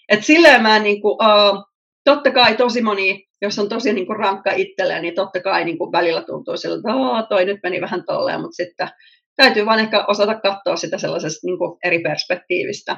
[0.09, 1.64] Et silleen mä niin kuin, uh,
[2.05, 5.78] totta kai tosi moni, jos on tosi niin kuin rankka itselleen, niin totta kai niin
[5.78, 6.88] kuin välillä tuntuu siltä,
[7.20, 8.88] että toi nyt meni vähän tolleen, mutta sitten
[9.36, 12.96] täytyy vaan ehkä osata katsoa sitä sellaisesta niin kuin eri perspektiivistä.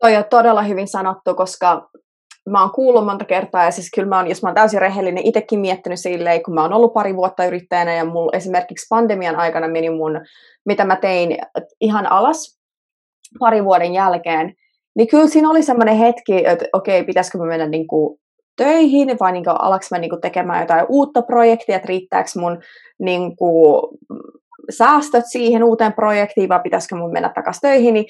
[0.00, 1.88] Toi on todella hyvin sanottu, koska
[2.50, 5.26] mä oon kuullut monta kertaa, ja siis kyllä mä oon, jos mä oon täysin rehellinen,
[5.26, 9.68] itsekin miettinyt silleen, kun mä oon ollut pari vuotta yrittäjänä, ja mulla esimerkiksi pandemian aikana
[9.68, 10.20] meni mun,
[10.66, 11.38] mitä mä tein
[11.80, 12.58] ihan alas
[13.38, 14.54] pari vuoden jälkeen,
[14.96, 18.18] niin kyllä siinä oli semmoinen hetki, että okei, pitäisikö mä mennä niin kuin
[18.56, 22.58] töihin vai niin kuin, alaks mä niin kuin tekemään jotain uutta projektia, että riittääkö mun
[22.98, 23.82] niin kuin,
[24.70, 28.06] säästöt siihen uuteen projektiin vai pitäisikö mun mennä takaisin töihin, niin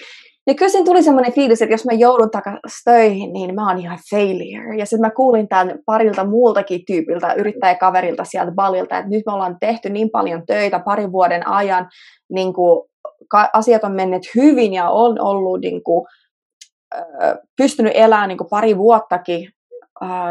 [0.47, 3.79] niin kyllä siinä tuli semmoinen fiilis, että jos mä joudun takaisin töihin, niin mä oon
[3.79, 4.77] ihan failure.
[4.79, 9.57] Ja sitten mä kuulin tämän parilta muultakin tyypiltä, yrittäjäkaverilta sieltä Balilta, että nyt me ollaan
[9.61, 11.89] tehty niin paljon töitä parin vuoden ajan,
[12.33, 12.89] niin kuin
[13.53, 16.07] asiat on menneet hyvin ja on ollut niin kuin,
[17.57, 19.49] pystynyt elämään niin pari vuottakin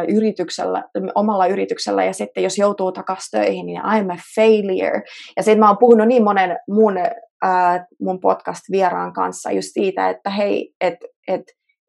[0.08, 0.84] yrityksellä,
[1.16, 5.02] omalla yrityksellä ja sitten jos joutuu takaisin töihin, niin I'm a failure.
[5.38, 6.98] Ja sitten mä oon puhunut niin monen mun,
[7.42, 11.42] ää, mun podcast-vieraan kanssa just siitä, että hei, että et,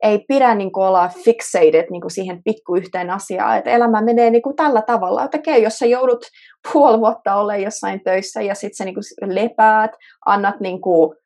[0.02, 4.30] ei pidä niin kuin, olla fixated niin kuin siihen pikku yhteen asiaan, että elämä menee
[4.30, 6.24] niin kuin, tällä tavalla, että okei, jos sä joudut
[6.72, 9.90] puoli vuotta olemaan jossain töissä ja sitten sä niin kuin, lepäät,
[10.26, 11.16] annat niin kuin,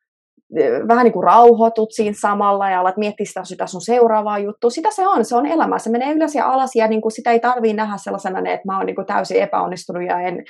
[0.88, 4.70] vähän niin kuin rauhoitut siinä samalla ja alat miettiä sitä, sitä sun seuraavaa juttua.
[4.70, 5.78] Sitä se on, se on elämä.
[5.78, 8.76] Se menee ylös ja alas ja niin kuin sitä ei tarvii nähdä sellaisena, että mä
[8.76, 10.44] oon niin kuin täysin epäonnistunut ja en,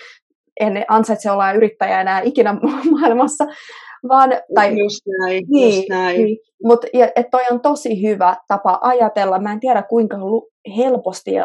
[0.60, 2.56] en ansaitse olla yrittäjä enää ikinä
[3.00, 3.46] maailmassa.
[4.08, 6.24] Vaan, tai, just näin, niin, just näin.
[6.24, 6.86] Niin, mutta
[7.30, 9.38] toi on tosi hyvä tapa ajatella.
[9.38, 10.16] Mä en tiedä kuinka
[10.76, 11.44] helposti ja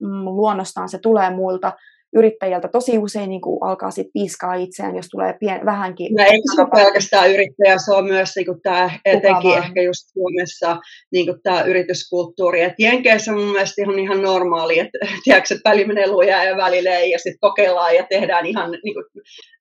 [0.00, 1.72] mm, luonnostaan se tulee muilta
[2.16, 6.14] yrittäjältä tosi usein niin kuin alkaa sit piiskaa itseään, jos tulee pien, vähänkin.
[6.14, 10.08] No ei se ole pelkästään yrittäjä, se on myös niin kuin tämä, etenkin ehkä just
[10.12, 10.76] Suomessa
[11.12, 12.60] niin kuin tämä yrityskulttuuri.
[12.60, 16.90] Et Jenkeissä mun mielestä on ihan normaali, että, tiedätkö, että väli menee lujaa ja välillä
[16.90, 19.04] ei, ja sitten kokeillaan ja tehdään ihan niin kuin,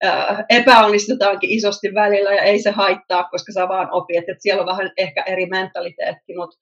[0.05, 4.67] äh, epäonnistutaankin isosti välillä ja ei se haittaa, koska saa vaan opit, että siellä on
[4.67, 6.57] vähän ehkä eri mentaliteetti, mutta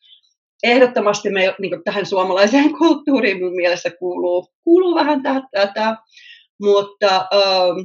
[0.63, 5.95] ehdottomasti me, niin tähän suomalaiseen kulttuuriin mun mielestä kuuluu, kuuluu vähän tätä,
[6.61, 7.79] mutta, ähm,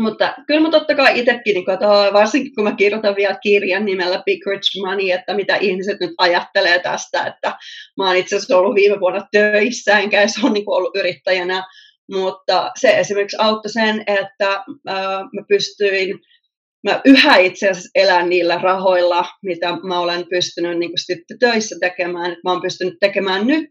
[0.00, 4.22] mutta kyllä mä totta kai itsekin, niin että varsinkin kun mä kirjoitan vielä kirjan nimellä
[4.26, 7.52] Big Rich Money, että mitä ihmiset nyt ajattelee tästä, että
[7.96, 11.64] mä oon itse asiassa ollut viime vuonna töissä, enkä edes ole niin ollut yrittäjänä,
[12.10, 14.52] mutta se esimerkiksi auttoi sen, että
[14.88, 16.20] äh, mä pystyin
[16.84, 22.26] mä yhä itse asiassa elän niillä rahoilla, mitä mä olen pystynyt niin sitten töissä tekemään.
[22.26, 23.66] Että mä olen pystynyt tekemään nyt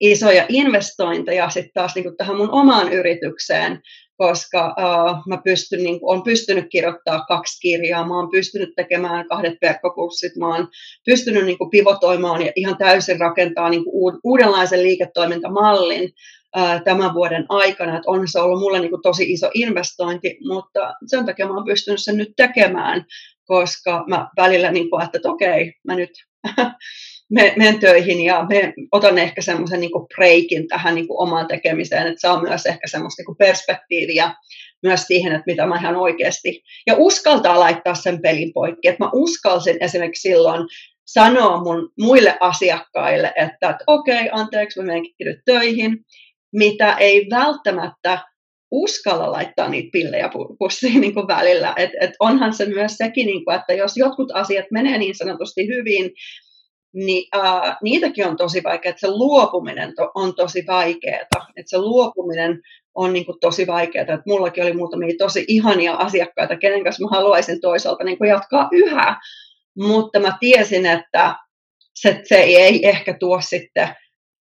[0.00, 3.80] isoja investointeja sitten taas niin tähän mun omaan yritykseen,
[4.18, 9.54] koska uh, mä pystyn, niin olen pystynyt kirjoittamaan kaksi kirjaa, mä olen pystynyt tekemään kahdet
[9.62, 10.66] verkkokurssit, mä olen
[11.04, 13.84] pystynyt niin kuin, pivotoimaan ja ihan täysin rakentaa niin
[14.24, 16.10] uudenlaisen liiketoimintamallin,
[16.84, 21.26] tämän vuoden aikana, että on se ollut mulle niin kuin tosi iso investointi, mutta sen
[21.26, 23.04] takia mä oon pystynyt sen nyt tekemään,
[23.44, 26.10] koska mä välillä niin kuin, että okei, mä nyt
[27.30, 32.20] menen töihin ja me, otan ehkä semmoisen niin breikin tähän niin kuin omaan tekemiseen, että
[32.20, 34.34] saa myös ehkä semmoista niin perspektiiviä
[34.82, 39.10] myös siihen, että mitä mä ihan oikeasti, ja uskaltaa laittaa sen pelin poikki, että mä
[39.14, 40.68] uskalsin esimerkiksi silloin
[41.06, 45.98] sanoa mun muille asiakkaille, että, että okei, okay, anteeksi, mä menenkin nyt töihin,
[46.52, 48.18] mitä ei välttämättä
[48.70, 51.74] uskalla laittaa niitä pillejä pussiin niin kuin välillä.
[51.76, 55.66] Et, et onhan se myös sekin, niin kuin, että jos jotkut asiat menee niin sanotusti
[55.66, 56.10] hyvin,
[56.94, 61.20] niin uh, niitäkin on tosi vaikea, että se luopuminen to, on tosi vaikeaa.
[61.56, 62.60] Että se luopuminen
[62.94, 64.02] on niin kuin, tosi vaikeaa.
[64.02, 68.68] Että mullakin oli muutamia tosi ihania asiakkaita, kenen kanssa mä haluaisin toisaalta niin kuin jatkaa
[68.72, 69.16] yhä.
[69.76, 71.34] Mutta mä tiesin, että
[71.94, 73.88] se, se ei ehkä tuo sitten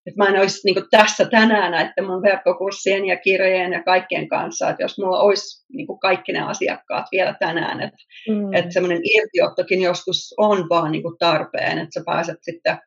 [0.07, 4.69] että mä en olisi niin tässä tänään näiden mun verkkokurssien ja kirjojen ja kaikkien kanssa,
[4.69, 7.97] että jos mulla olisi niin kaikki ne asiakkaat vielä tänään, että,
[8.29, 8.53] mm.
[8.53, 12.77] että semmoinen irtiottokin joskus on vaan niin tarpeen, että sä pääset sitten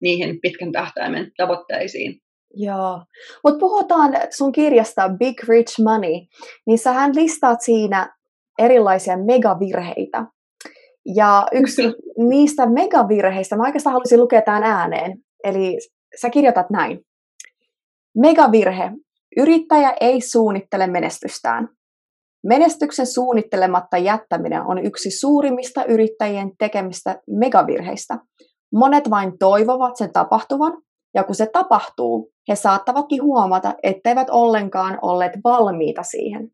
[0.00, 2.20] niihin pitkän tähtäimen tavoitteisiin.
[2.54, 3.02] Joo,
[3.44, 6.26] mutta puhutaan sun kirjasta Big Rich Money,
[6.66, 8.16] niin sähän listaat siinä
[8.58, 10.24] erilaisia megavirheitä.
[11.14, 11.82] Ja yksi
[12.28, 15.78] niistä megavirheistä, mä oikeastaan haluaisin lukea tämän ääneen, eli
[16.20, 17.00] sä kirjoitat näin.
[18.18, 18.90] Megavirhe.
[19.36, 21.68] Yrittäjä ei suunnittele menestystään.
[22.46, 28.18] Menestyksen suunnittelematta jättäminen on yksi suurimmista yrittäjien tekemistä megavirheistä.
[28.72, 30.72] Monet vain toivovat sen tapahtuvan,
[31.14, 36.48] ja kun se tapahtuu, he saattavatkin huomata, etteivät ollenkaan olleet valmiita siihen.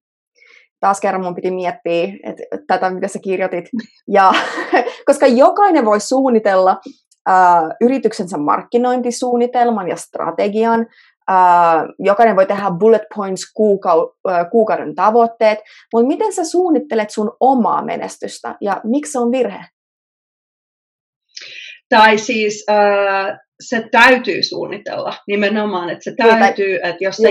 [0.80, 3.64] Taas kerran mun piti miettiä että tätä, mitä sä kirjoitit.
[4.08, 4.32] Ja,
[5.06, 6.76] koska jokainen voi suunnitella
[7.28, 10.86] äh, yrityksensä markkinointisuunnitelman ja strategian.
[11.30, 11.36] Äh,
[11.98, 15.58] jokainen voi tehdä bullet points kuukau- äh, kuukauden tavoitteet,
[15.92, 19.64] mutta miten sä suunnittelet sun omaa menestystä ja miksi se on virhe?
[21.88, 27.28] Tai siis äh, se täytyy suunnitella nimenomaan, että se täytyy, että jos, sä,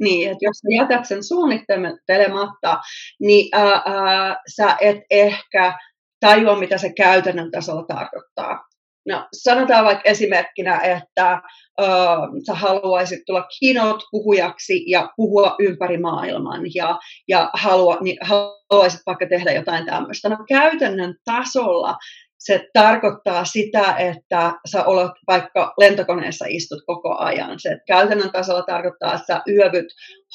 [0.00, 2.78] niin, että jos sä jätät sen suunnittelematta,
[3.20, 5.78] niin äh, äh, sä et ehkä
[6.20, 8.64] tajua, mitä se käytännön tasolla tarkoittaa.
[9.06, 11.42] No, sanotaan vaikka esimerkkinä, että
[11.80, 16.98] uh, sä haluaisit tulla keynote-puhujaksi ja puhua ympäri maailman ja,
[17.28, 20.28] ja halua, niin, haluaisit vaikka tehdä jotain tämmöistä.
[20.28, 21.96] No käytännön tasolla
[22.38, 27.60] se tarkoittaa sitä, että sä olet vaikka lentokoneessa istut koko ajan.
[27.60, 29.86] Se käytännön tasolla tarkoittaa, että sä yövyt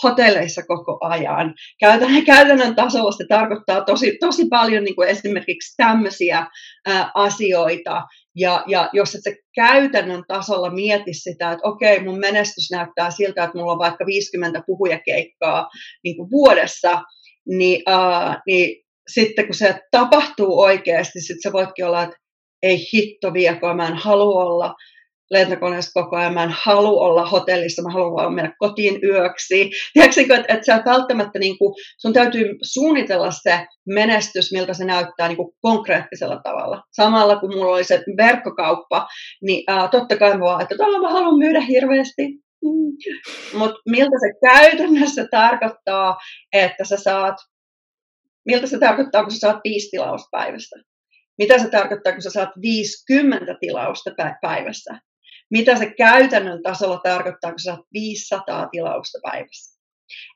[0.04, 1.54] hotelleissa koko ajan.
[1.80, 6.48] Käytännön, käytännön tasolla se tarkoittaa tosi, tosi paljon niin kuin esimerkiksi tämmöisiä
[6.88, 8.02] ää, asioita.
[8.36, 13.44] Ja, ja jos et se käytännön tasolla mieti sitä, että okei, mun menestys näyttää siltä,
[13.44, 15.70] että mulla on vaikka 50 puhujakeikkaa
[16.04, 17.02] niin kuin vuodessa,
[17.46, 22.16] niin, ää, niin sitten kun se tapahtuu oikeasti, sitten sä voitkin olla, että
[22.64, 24.76] ei hitto vieko, mä en halua olla
[25.32, 29.70] lentokoneessa koko ajan, mä en halua olla hotellissa, mä haluan vaan mennä kotiin yöksi.
[29.94, 35.28] Tiedätkö, että, että sä välttämättä, niin kuin, sun täytyy suunnitella se menestys, miltä se näyttää
[35.28, 36.84] niin kuin konkreettisella tavalla.
[36.92, 39.08] Samalla kun mulla oli se verkkokauppa,
[39.42, 42.28] niin ää, totta kai mä vaan, että mä haluan myydä hirveästi,
[42.64, 42.92] mm.
[43.60, 46.18] mutta miltä se käytännössä tarkoittaa,
[46.54, 47.36] että sä saat
[48.46, 50.76] miltä se tarkoittaa, kun sä saat viisi tilausta päivässä?
[51.38, 54.12] Mitä se tarkoittaa, kun sä saat 50 tilausta
[54.42, 55.00] päivässä?
[55.52, 59.71] Mitä se käytännön tasolla tarkoittaa, kun sä saat 500 tilausta päivässä?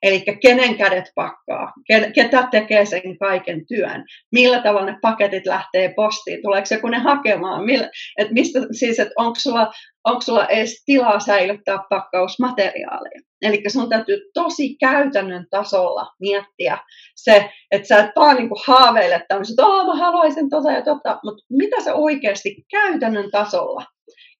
[0.03, 1.73] Eli kenen kädet pakkaa,
[2.15, 7.69] ketä tekee sen kaiken työn, millä tavalla ne paketit lähtee postiin, tuleeko joku ne hakemaan,
[8.17, 9.71] että mistä, siis, että onko sulla,
[10.03, 13.21] onko sulla edes tilaa säilyttää pakkausmateriaalia.
[13.41, 16.77] Eli sun täytyy tosi käytännön tasolla miettiä
[17.15, 21.43] se, että sä et vaan niin haaveile tämmöiset, että mä haluaisin tota ja tota, mutta
[21.49, 23.85] mitä se oikeasti käytännön tasolla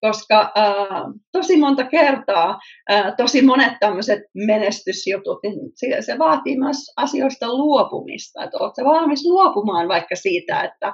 [0.01, 2.59] koska äh, tosi monta kertaa
[2.91, 8.43] äh, tosi monet tämmöiset menestysjutut, niin se, se vaatii myös asioista luopumista.
[8.43, 10.93] Että oletko valmis luopumaan vaikka siitä, että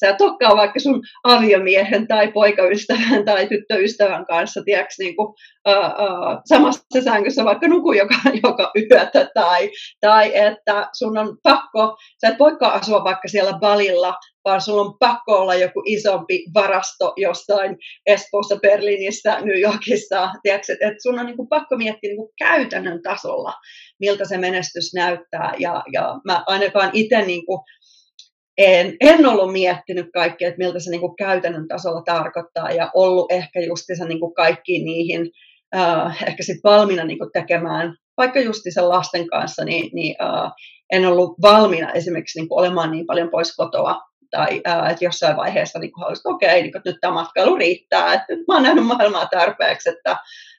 [0.00, 5.28] sä et olekaan vaikka sun aviomiehen tai poikaystävän tai tyttöystävän kanssa, tiedätkö, niin kuin,
[5.68, 8.14] uh, uh, samassa sängyssä vaikka nuku joka,
[8.44, 9.70] joka yötä, tai,
[10.00, 14.14] tai että sun on pakko, sä et voikaan asua vaikka siellä balilla,
[14.44, 17.76] vaan sulla on pakko olla joku isompi varasto jossain
[18.06, 22.32] Espoossa, Berliinissä, New Yorkissa, tiedätkö, että, että sun on niin kuin pakko miettiä niin kuin
[22.38, 23.52] käytännön tasolla,
[24.00, 27.60] miltä se menestys näyttää, ja, ja mä ainakaan itse niin kuin,
[28.58, 33.32] en, en ollut miettinyt kaikkea, että miltä se niin kuin käytännön tasolla tarkoittaa ja ollut
[33.32, 35.30] ehkä justiinsa niin kuin kaikkiin niihin
[35.76, 40.52] äh, ehkä sit valmiina niin kuin tekemään, vaikka justiinsa lasten kanssa, niin, niin äh,
[40.92, 44.00] en ollut valmiina esimerkiksi niin kuin olemaan niin paljon pois kotoa
[44.30, 48.14] tai äh, että jossain vaiheessa niin haluaisin, että okei, niin kuin, nyt tämä matkailu riittää,
[48.14, 50.16] että nyt mä oon nähnyt maailmaa tarpeeksi, että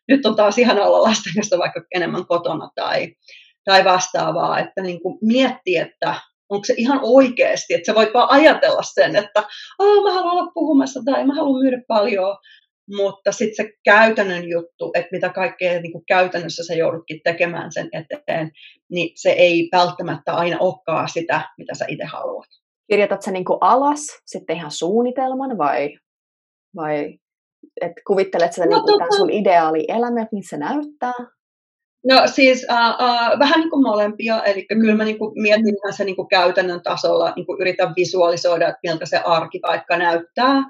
[0.07, 3.07] nyt on taas ihan olla lasten kanssa vaikka enemmän kotona tai,
[3.65, 6.15] tai vastaavaa, että niin kuin mietti, että
[6.49, 9.43] onko se ihan oikeasti, että sä voit vaan ajatella sen, että
[9.79, 12.37] oh, mä haluan olla puhumassa tai mä haluan myydä paljon,
[12.87, 17.89] mutta sitten se käytännön juttu, että mitä kaikkea niin kuin käytännössä sä joudutkin tekemään sen
[17.93, 18.51] eteen,
[18.91, 22.47] niin se ei välttämättä aina olekaan sitä, mitä sä itse haluat.
[22.89, 25.97] Kirjoitat sä niin kuin alas sitten ihan suunnitelman vai,
[26.75, 27.19] vai
[27.81, 29.17] et kuvittelet sä no, niin kuin tota...
[29.17, 31.34] sun ideaali elämä, että se näyttää?
[32.07, 34.81] No siis uh, uh, vähän niin kuin molempia, eli mm.
[34.81, 38.67] kyllä mä niin kuin mietin ihan se niin kuin käytännön tasolla, niin kuin yritän visualisoida,
[38.67, 40.63] että miltä se arki vaikka näyttää,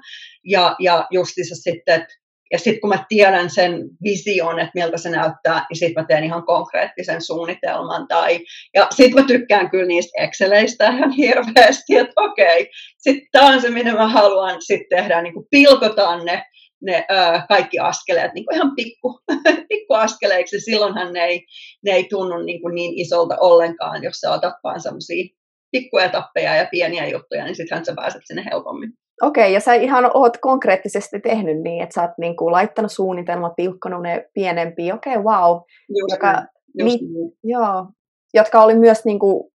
[0.44, 2.14] ja, ja justissa sitten, että
[2.52, 6.24] ja sitten kun mä tiedän sen vision, että miltä se näyttää, niin sitten mä teen
[6.24, 8.08] ihan konkreettisen suunnitelman.
[8.08, 8.40] Tai,
[8.74, 13.70] ja sitten mä tykkään kyllä niistä Exceleistä ihan hirveästi, että okei, sitten tämä on se,
[13.70, 16.42] mitä mä haluan sitten tehdä, niin kuin pilkotaan ne
[16.82, 19.20] ne ö, kaikki askeleet niin kuin ihan pikku,
[19.68, 20.60] pikku askeleiksi.
[20.60, 21.46] Silloinhan ne ei,
[21.84, 25.24] ne ei tunnu niin, kuin niin isolta ollenkaan, jos sä otat vaan semmoisia
[25.70, 28.92] pikkuetappeja ja pieniä juttuja, niin sittenhän sä pääset sinne helpommin.
[29.22, 32.92] Okei, okay, ja sä ihan oot konkreettisesti tehnyt niin, että sä oot niin kuin laittanut
[32.92, 35.60] suunnitelmat, pilkkonut ne pienempiin, okei, okay, wow.
[35.88, 36.32] Just joka,
[36.76, 37.32] niin, just niin.
[37.44, 37.86] Joo,
[38.34, 39.50] jotka oli myös niin kuin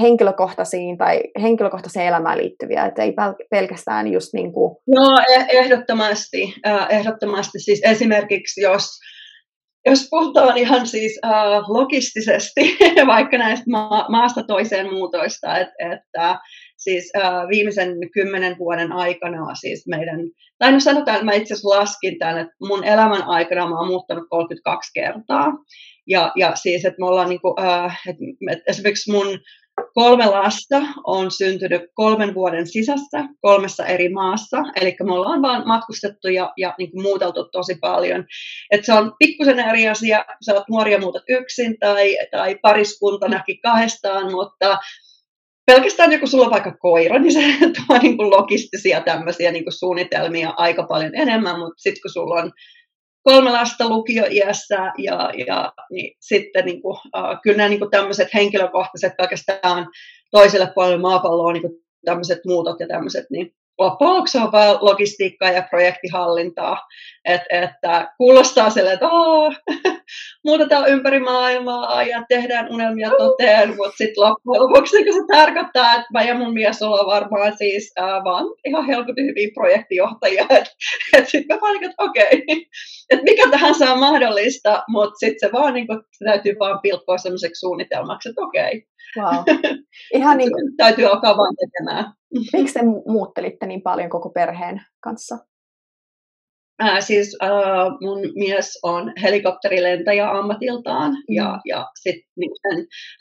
[0.00, 3.14] henkilökohtaisiin tai henkilökohtaiseen elämään liittyviä, että ei
[3.50, 4.76] pelkästään just niin kuin...
[4.86, 5.18] No
[5.48, 6.54] ehdottomasti,
[6.90, 7.60] ehdottomasti.
[7.60, 8.84] Siis esimerkiksi jos,
[9.86, 11.20] jos puhutaan ihan siis
[11.68, 16.38] logistisesti vaikka näistä ma- maasta toiseen muutoista, että, että
[16.76, 17.12] siis
[17.48, 20.20] viimeisen kymmenen vuoden aikana siis meidän,
[20.58, 23.88] tai no sanotaan, että mä itse asiassa laskin tämän, että mun elämän aikana mä oon
[23.88, 25.52] muuttanut 32 kertaa,
[26.08, 29.38] ja, ja siis, että me ollaan niin kuin, uh, että, että esimerkiksi mun
[29.94, 36.28] kolme lasta on syntynyt kolmen vuoden sisässä kolmessa eri maassa, eli me ollaan vaan matkustettu
[36.28, 38.24] ja, ja niin kuin muuteltu tosi paljon.
[38.70, 44.32] Et se on pikkusen eri asia, sä oot nuoria muutat yksin tai, tai pariskuntanakin kahdestaan,
[44.32, 44.78] mutta
[45.66, 47.40] pelkästään joku sulla on vaikka koira, niin se
[47.86, 52.34] tuo niin kuin logistisia tämmöisiä niin kuin suunnitelmia aika paljon enemmän, mutta sitten kun sulla
[52.34, 52.52] on
[53.24, 58.34] kolme lasta lukioiässä ja, ja niin sitten niin kuin, uh, kyllä nämä niin kuin tämmöiset
[58.34, 59.86] henkilökohtaiset pelkästään
[60.30, 65.50] toiselle puolelle maapalloa niin kuin tämmöiset muutot ja tämmöiset, niin loppujen lopuksi on vain logistiikkaa
[65.50, 66.78] ja projektihallintaa.
[67.24, 69.08] Et, että kuulostaa sille, että
[70.44, 76.06] muutetaan ympäri maailmaa ja tehdään unelmia toteen, mutta sitten loppujen lopuksi niin se tarkoittaa, että
[76.12, 80.46] mä ja mun mies ollaan varmaan siis ää, vaan ihan helpotin hyviä projektijohtajia.
[80.50, 80.70] Että
[81.16, 82.64] et sitten mä vaan niin, että okei, okay.
[83.10, 87.18] että mikä tahansa on mahdollista, mutta sitten se vaan niin kuin, se täytyy vaan pilkkoa
[87.18, 88.64] sellaiseksi suunnitelmaksi, että okei.
[88.64, 88.94] Okay.
[89.18, 89.44] Wow.
[90.14, 90.76] Ihan niin kuin...
[90.76, 92.12] Täytyy alkaa vaan tekemään.
[92.52, 95.38] Miksi te muuttelitte niin paljon koko perheen kanssa?
[96.78, 97.50] Ää, siis ää,
[98.00, 101.34] mun mies on helikopterilentäjä ammatiltaan mm.
[101.34, 102.50] ja, ja sit, niin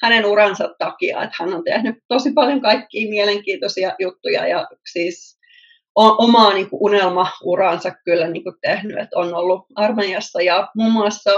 [0.01, 5.39] hänen uransa takia, että hän on tehnyt tosi paljon kaikkia mielenkiintoisia juttuja ja siis
[5.95, 10.91] o, omaa niin kuin unelmauransa kyllä niin kuin tehnyt, että on ollut armeijassa ja muun
[10.91, 11.31] muassa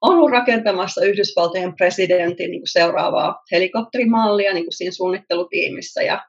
[0.00, 6.24] ollut rakentamassa Yhdysvaltojen presidentin niin kuin seuraavaa helikopterimallia niin kuin siinä suunnittelutiimissä ja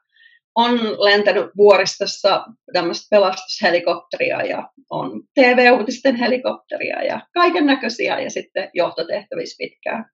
[0.58, 9.56] on lentänyt vuoristossa tämmöistä pelastushelikopteria ja on TV-uutisten helikopteria ja kaiken näköisiä ja sitten johtotehtävissä
[9.58, 10.04] pitkään.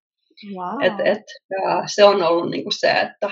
[0.57, 0.85] Wow.
[0.85, 1.23] Et, et,
[1.95, 3.31] se on ollut niinku se, että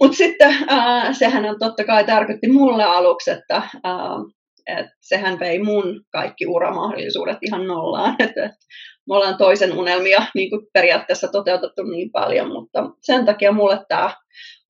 [0.00, 4.18] mutta sitten äh, sehän on totta kai tarkoitti mulle aluksi, että äh,
[4.66, 8.16] et sehän vei mun kaikki uramahdollisuudet ihan nollaan.
[8.24, 8.52] Et, et
[9.08, 14.10] me ollaan toisen unelmia niin kuin periaatteessa toteutettu niin paljon, mutta sen takia mulle, tää,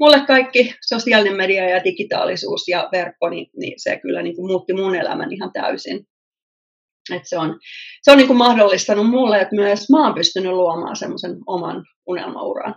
[0.01, 4.73] mulle kaikki sosiaalinen media ja digitaalisuus ja verkko, niin, niin se kyllä niin kuin muutti
[4.73, 6.07] mun elämän ihan täysin.
[7.17, 7.59] Et se on,
[8.03, 12.75] se on niin kuin mahdollistanut mulle, että myös mä oon pystynyt luomaan semmoisen oman unelmauran.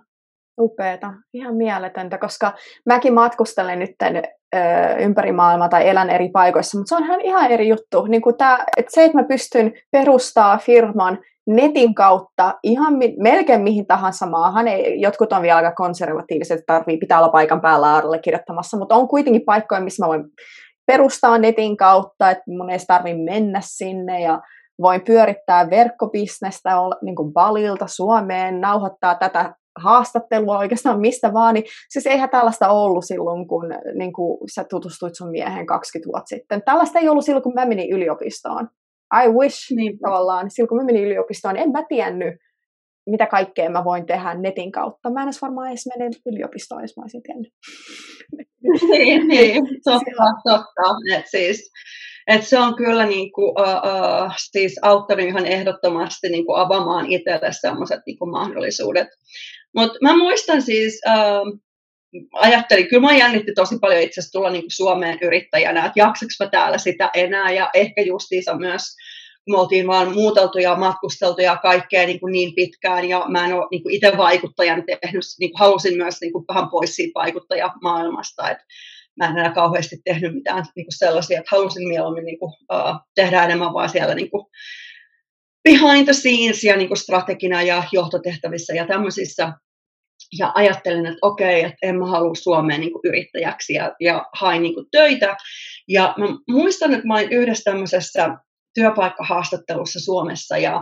[0.62, 2.54] Upeeta, ihan mieletöntä, koska
[2.86, 3.92] mäkin matkustelen nyt
[5.00, 8.06] ympäri maailmaa tai elän eri paikoissa, mutta se on ihan, eri juttu.
[8.06, 13.62] Niin kuin tää, että se, että mä pystyn perustaa firman netin kautta ihan mi- melkein
[13.62, 14.68] mihin tahansa maahan.
[14.68, 19.08] Ei, jotkut on vielä aika konservatiiviset, että tarvii, pitää olla paikan päällä kirjoittamassa, mutta on
[19.08, 20.24] kuitenkin paikkoja, missä mä voin
[20.88, 24.42] perustaa netin kautta, että mun ei tarvitse mennä sinne ja
[24.82, 26.70] voin pyörittää verkkobisnestä
[27.02, 33.06] niin kuin Balilta Suomeen, nauhoittaa tätä haastattelua oikeastaan mistä vaan, niin siis eihän tällaista ollut
[33.06, 33.66] silloin, kun
[33.96, 36.62] niin kuin sä tutustuit sun miehen 20 vuotta sitten.
[36.66, 38.68] Tällaista ei ollut silloin, kun mä menin yliopistoon.
[39.24, 42.34] I wish niin tavallaan, silloin kun mä menin yliopistoon, niin en mä tiennyt,
[43.10, 45.10] mitä kaikkea mä voin tehdä netin kautta.
[45.10, 47.54] Mä en edes varmaan edes mene yliopistoon, jos mä olisin tiennyt.
[48.92, 51.16] niin, niin, totta, totta.
[51.18, 51.72] Et siis,
[52.28, 58.02] et se on kyllä niinku, uh, uh, siis auttanut ihan ehdottomasti niinku avaamaan itselle sellaiset
[58.06, 59.08] niinku mahdollisuudet.
[59.76, 61.60] Mutta mä muistan siis, uh,
[62.34, 66.36] ajattelin, kyllä mä jännitti tosi paljon itse asiassa tulla niin kuin Suomeen yrittäjänä, että jaksaks
[66.40, 67.52] mä täällä sitä enää.
[67.52, 68.82] Ja ehkä justiinsa myös
[69.50, 73.54] me oltiin vaan muuteltu ja matkusteltu ja kaikkea niin, kuin niin pitkään ja mä en
[73.54, 77.20] ole niin kuin itse vaikuttajan tehnyt, niin kuin halusin myös niin kuin vähän pois siitä
[77.20, 78.64] vaikuttajamaailmasta, että
[79.20, 82.96] mä en enää kauheasti tehnyt mitään niin kuin sellaisia, että halusin mieluummin niin kuin, uh,
[83.16, 84.46] tehdä enemmän vaan siellä niin kuin
[85.64, 89.54] behind the scenes ja niin kuin strategina ja johtotehtävissä ja tämmöisissä
[90.38, 94.62] ja ajattelin, että okei, että en mä halua Suomeen niin kuin yrittäjäksi ja, ja hain
[94.62, 95.38] niin kuin töitä.
[95.88, 98.38] Ja mä muistan, että mä olin yhdessä tämmöisessä
[98.74, 100.82] työpaikkahaastattelussa Suomessa ja,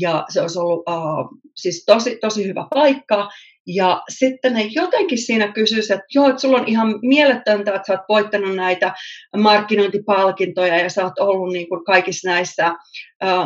[0.00, 3.28] ja se olisi ollut uh, siis tosi, tosi hyvä paikka.
[3.74, 7.92] Ja sitten ne jotenkin siinä kysyisivät, että joo, että sulla on ihan mieletöntä, että sä
[7.92, 8.94] oot voittanut näitä
[9.36, 12.74] markkinointipalkintoja ja sä oot ollut niin kuin kaikissa näissä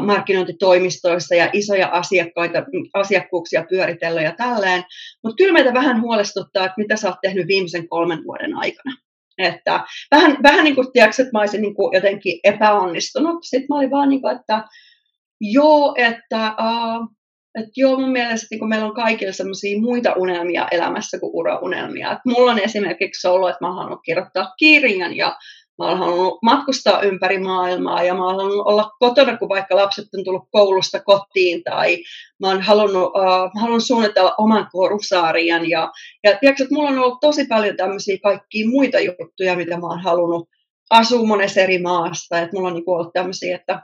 [0.04, 2.64] markkinointitoimistoissa ja isoja asiakkaita,
[2.94, 4.84] asiakkuuksia pyöritellyt ja tälleen.
[5.24, 8.96] Mutta kyllä meitä vähän huolestuttaa, että mitä sä oot tehnyt viimeisen kolmen vuoden aikana.
[9.38, 13.38] Että vähän, vähän niin kuin, tiedätkö, että mä olisin niin kuin jotenkin epäonnistunut.
[13.42, 14.64] Sitten mä olin vaan niin kuin, että
[15.40, 17.08] joo, että uh,
[17.54, 22.12] et joo, mun mielestä niin meillä on kaikilla sellaisia muita unelmia elämässä kuin uraunelmia.
[22.12, 25.36] Et mulla on esimerkiksi ollut, että mä halunnut kirjoittaa kirjan ja
[25.78, 30.04] mä oon halunnut matkustaa ympäri maailmaa ja mä oon halunnut olla kotona, kun vaikka lapset
[30.18, 31.98] on tullut koulusta kotiin tai
[32.40, 35.92] mä oon halunnut, uh, mä halunnut suunnitella oman korusarjan ja,
[36.24, 40.02] ja tiedätkö, että mulla on ollut tosi paljon tämmöisiä kaikkia muita juttuja, mitä mä oon
[40.02, 40.48] halunnut
[40.90, 43.82] asua monessa eri maassa, että mulla on niin ollut tämmöisiä, että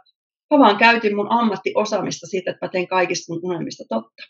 [0.51, 4.23] Mä vaan käytin mun ammattiosaamista siitä, että mä teen kaikista mun unelmista totta.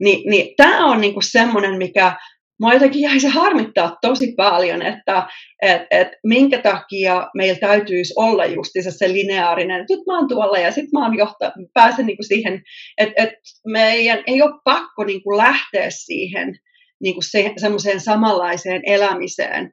[0.00, 2.16] Ni, niin tämä on niinku semmoinen, mikä
[2.60, 5.26] mua jotenkin jäi se harmittaa tosi paljon, että
[5.62, 10.58] et, et minkä takia meillä täytyisi olla justiinsa se lineaarinen, että nyt mä oon tuolla
[10.58, 12.62] ja sitten mä oon johta, pääsen niinku siihen,
[12.98, 13.34] että et
[13.66, 16.58] meidän ei ole pakko niinku lähteä siihen
[17.00, 19.72] niinku se, semmoiseen samanlaiseen elämiseen,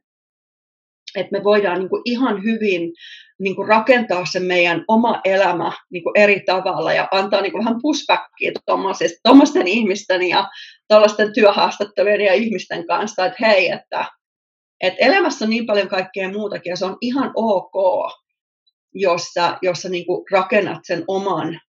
[1.15, 2.93] että me voidaan niinku ihan hyvin
[3.39, 7.65] niin kuin rakentaa se meidän oma elämä niin kuin eri tavalla ja antaa niin kuin
[7.65, 8.51] vähän pushbackia
[9.23, 10.49] tuommoisten ihmisten ja
[10.87, 14.05] tuollaisten työhaastattelujen ja ihmisten kanssa, että hei, että
[14.81, 17.73] Et elämässä on niin paljon kaikkea muutakin ja se on ihan ok,
[18.93, 21.59] jos sä, jos sä niin kuin rakennat sen oman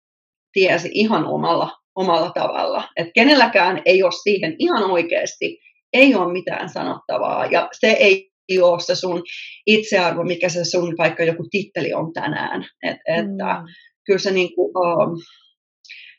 [0.52, 2.88] tiesi ihan omalla, omalla tavalla.
[2.96, 5.58] Et kenelläkään ei ole siihen ihan oikeasti,
[5.92, 9.22] ei ole mitään sanottavaa ja se ei ole se sun
[9.66, 12.66] itsearvo, mikä se sun vaikka joku titteli on tänään.
[12.82, 13.66] Et, että mm.
[14.06, 15.18] kyllä se niin kuin, um,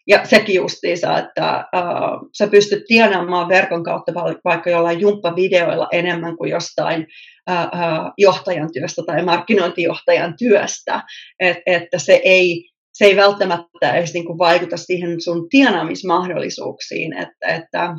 [0.07, 4.13] ja sekin justiinsa, että uh, sä pystyt tienaamaan verkon kautta
[4.45, 7.07] vaikka jollain jumppavideoilla enemmän kuin jostain
[7.49, 11.03] uh, uh, johtajan työstä tai markkinointijohtajan työstä.
[11.39, 17.13] Et, että se ei, se ei välttämättä edes niin kuin vaikuta siihen sun tienaamismahdollisuuksiin.
[17.17, 17.95] Että, että,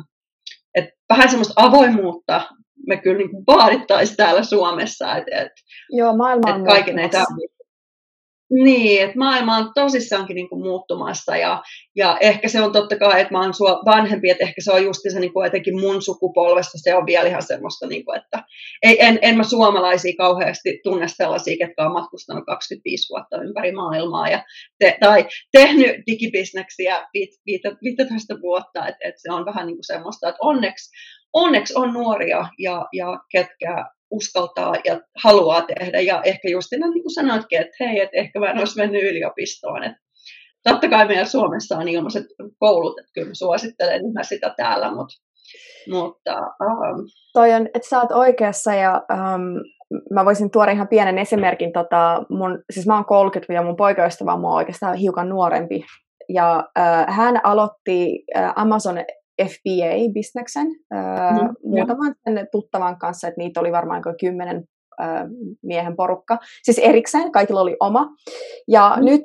[0.75, 2.49] että vähän semmoista avoimuutta
[2.87, 5.17] me kyllä niin vaadittaisiin täällä Suomessa.
[5.17, 7.09] Että, että, Joo, maailma on kaiken ei
[8.53, 11.63] niin, että maailma on tosissaankin niin kuin muuttumassa ja,
[11.95, 14.83] ja ehkä se on totta kai, että mä oon sua vanhempi, että ehkä se on
[14.83, 18.43] just se niin kuin etenkin mun sukupolvesta, se on vielä ihan semmoista, niin kuin, että
[18.83, 24.27] ei, en, en mä suomalaisia kauheasti tunne sellaisia, ketkä on matkustanut 25 vuotta ympäri maailmaa
[24.27, 24.43] ja
[24.79, 27.07] te, tai tehnyt digibisneksiä
[27.81, 30.89] 15 vuotta, että, että se on vähän niin kuin semmoista, että onneksi,
[31.33, 35.99] onneksi on nuoria ja, ja ketkä uskaltaa ja haluaa tehdä.
[35.99, 39.83] Ja ehkä just niin kuin sanoitkin, että hei, että ehkä mä en olisi mennyt yliopistoon.
[39.83, 39.97] Että
[40.63, 42.25] totta kai meidän Suomessa on ilmaiset
[42.59, 45.23] koulut, että kyllä mä suosittelen mä sitä täällä, mutta
[45.89, 47.05] mutta, um...
[47.33, 49.41] Toi on, että sä oot oikeassa ja um,
[50.11, 51.73] mä voisin tuoda ihan pienen esimerkin.
[51.73, 55.85] Tota, mun, siis mä oon 30 ja mun poikaystävä on oikeastaan hiukan nuorempi.
[56.29, 58.97] Ja uh, hän aloitti uh, Amazon
[59.41, 62.45] FBA-bisneksen mm, muutaman jo.
[62.51, 64.63] tuttavan kanssa, että niitä oli varmaan kymmenen
[65.63, 66.37] miehen porukka.
[66.63, 68.07] Siis erikseen, kaikilla oli oma.
[68.67, 69.05] Ja mm.
[69.05, 69.21] nyt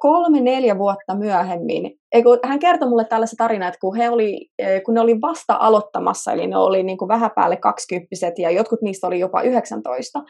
[0.00, 4.48] kolme, neljä vuotta myöhemmin, kun hän kertoi mulle tällaisen tarinan, että kun, he oli,
[4.84, 8.82] kun ne oli vasta aloittamassa, eli ne oli niin kuin vähän päälle kaksikymppiset ja jotkut
[8.82, 10.22] niistä oli jopa 19,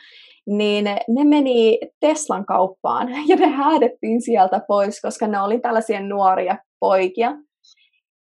[0.47, 6.57] niin ne meni Teslan kauppaan ja ne häädettiin sieltä pois, koska ne oli tällaisia nuoria
[6.81, 7.33] poikia,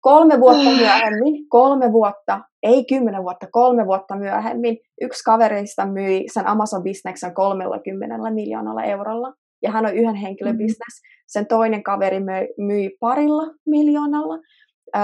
[0.01, 6.47] Kolme vuotta myöhemmin, kolme vuotta, ei kymmenen vuotta, kolme vuotta myöhemmin, yksi kavereista myi sen
[6.47, 9.33] Amazon-bisneksen 30 miljoonalla eurolla.
[9.61, 10.65] Ja hän on yhden henkilön mm-hmm.
[10.65, 11.01] bisnes.
[11.27, 14.39] Sen toinen kaveri myi, myi parilla miljoonalla.
[14.95, 15.01] Öö,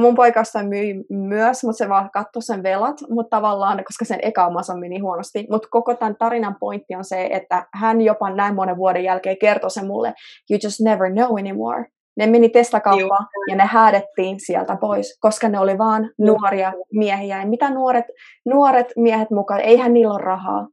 [0.00, 4.44] mun poikasta myi myös, mutta se vaan katsoi sen velat, mutta tavallaan, koska sen eka
[4.44, 5.46] Amazon meni huonosti.
[5.50, 9.70] Mutta koko tämän tarinan pointti on se, että hän jopa näin monen vuoden jälkeen kertoi
[9.70, 10.14] se mulle,
[10.50, 11.84] you just never know anymore.
[12.16, 17.40] Ne meni Tesla-kauppaan ja ne häädettiin sieltä pois, koska ne oli vaan nuoria miehiä.
[17.40, 18.04] Ja mitä nuoret,
[18.46, 20.66] nuoret miehet mukaan, eihän niillä ole rahaa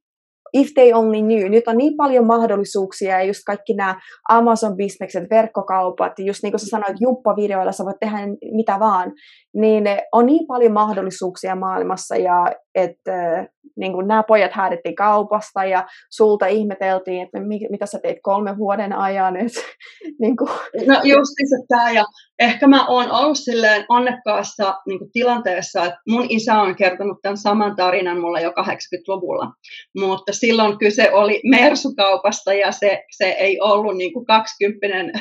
[0.54, 1.49] if they only knew.
[1.49, 3.99] Nyt on niin paljon mahdollisuuksia ja just kaikki nämä
[4.30, 8.18] Amazon-bisnekset, verkkokaupat, just niin kuin sä sanoit, jumppavideoilla sä voit tehdä
[8.52, 9.12] mitä vaan,
[9.54, 13.47] niin on niin paljon mahdollisuuksia maailmassa ja että
[13.78, 17.39] niin kuin nämä pojat häädettiin kaupasta ja sulta ihmeteltiin, että
[17.70, 19.38] mitä sä teit kolmen vuoden ajan.
[19.38, 19.52] Et,
[20.22, 20.49] niin kuin.
[20.88, 22.04] No just tämä ja
[22.39, 27.38] ehkä mä oon ollut silleen onnekkaassa niin kuin tilanteessa, että mun isä on kertonut tämän
[27.38, 29.52] saman tarinan mulle jo 80-luvulla,
[29.97, 35.20] mutta silloin kyse oli Mersukaupasta ja se, se ei ollut niin kuin 20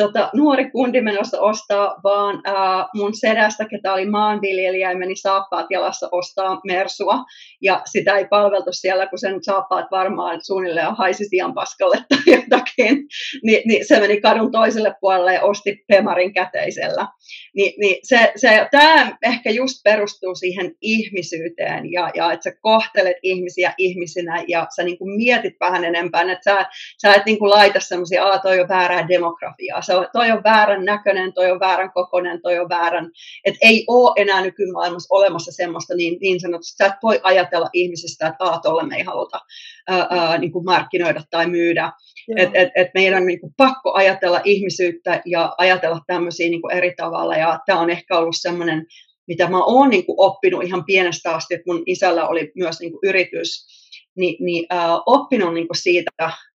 [0.00, 5.66] tota, nuori kundi menossa ostaa, vaan ää, mun sedästä, ketä oli maanviljelijä ja meni saappaat
[5.70, 7.18] jalassa ostaa Mersua
[7.62, 13.06] ja sitä ei palveltu siellä, kun sen saappaat varmaan suunnilleen haisi sian paskalle tai jotakin,
[13.42, 17.06] Ni, niin se meni kadun toiselle puolelle ja osti Pemarin käteisellä.
[17.56, 23.16] Ni, niin se, se, tämä ehkä just perustuu siihen ihmisyyteen ja, ja että sä kohtelet
[23.22, 26.66] ihmisiä ihmisinä ja sä niin kuin mietit vähän enempää, että sä,
[27.02, 30.44] sä et niin kuin laita semmoisia, että toi on väärää demografiaa, se on, toi on
[30.44, 33.10] väärän näköinen, toi on väärän kokonen, toi on väärän,
[33.44, 38.26] että ei ole enää nykymaailmassa olemassa semmoista niin, niin sanotusti, sä et voi ajatella ihmisistä,
[38.26, 39.40] että aah, tolle me ei haluta
[39.88, 41.92] ää, ää, niin kuin markkinoida tai myydä,
[42.36, 46.76] että et, et meidän on niin kuin pakko ajatella ihmisyyttä ja ajatella tämmöisiä niin kuin
[46.76, 47.36] eri tavalla.
[47.36, 48.86] Ja tämä on ehkä ollut semmoinen,
[49.28, 52.92] mitä mä oon niin kuin oppinut ihan pienestä asti, että mun isällä oli myös niin
[52.92, 53.66] kuin yritys,
[54.16, 56.10] niin, niin äh, oppinut niin kuin siitä,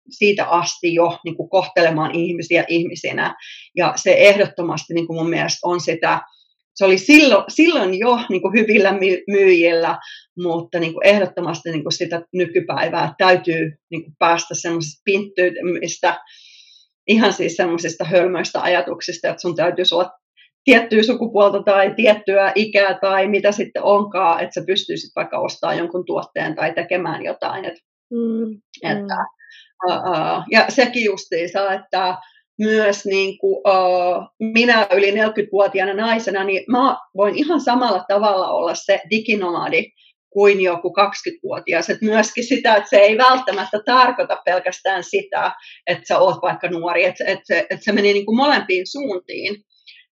[0.10, 3.36] siitä asti jo niin kuin kohtelemaan ihmisiä ihmisinä.
[3.76, 6.22] Ja se ehdottomasti niin kuin mun mielestä on sitä,
[6.76, 8.94] se oli silloin, silloin jo niin kuin hyvillä
[9.28, 9.98] myyjillä,
[10.38, 16.20] mutta niin kuin ehdottomasti niin kuin sitä nykypäivää täytyy niin kuin päästä semmoisesta pinttyytymistä,
[17.08, 20.10] ihan siis semmoisista hölmöistä ajatuksista, että sun täytyy olla
[20.64, 26.06] tiettyä sukupuolta tai tiettyä ikää tai mitä sitten onkaan, että sä pystyisit vaikka ostamaan jonkun
[26.06, 27.66] tuotteen tai tekemään jotain.
[27.66, 27.78] Et,
[28.12, 29.40] mm, että, mm.
[29.88, 32.18] Uh, uh, ja sekin justiinsa, että
[32.58, 38.76] myös niin kuin, uh, minä yli 40-vuotiaana naisena, niin mä voin ihan samalla tavalla olla
[38.76, 39.86] se diginomadi,
[40.30, 41.90] kuin joku 20-vuotias.
[41.90, 45.52] Et myöskin sitä, että se ei välttämättä tarkoita pelkästään sitä,
[45.88, 49.56] että sä oot vaikka nuori, että et, et, et se menee niin kuin molempiin suuntiin,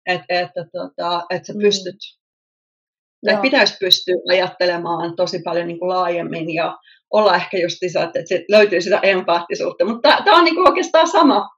[0.07, 1.59] että et, tota, et sä mm.
[1.59, 3.25] pystyt, mm.
[3.25, 6.77] tai pitäisi pystyä ajattelemaan tosi paljon niin kuin laajemmin ja
[7.13, 11.07] olla ehkä just lisää, että se löytyy sitä empaattisuutta, mutta tämä on niin kuin oikeastaan
[11.07, 11.49] sama,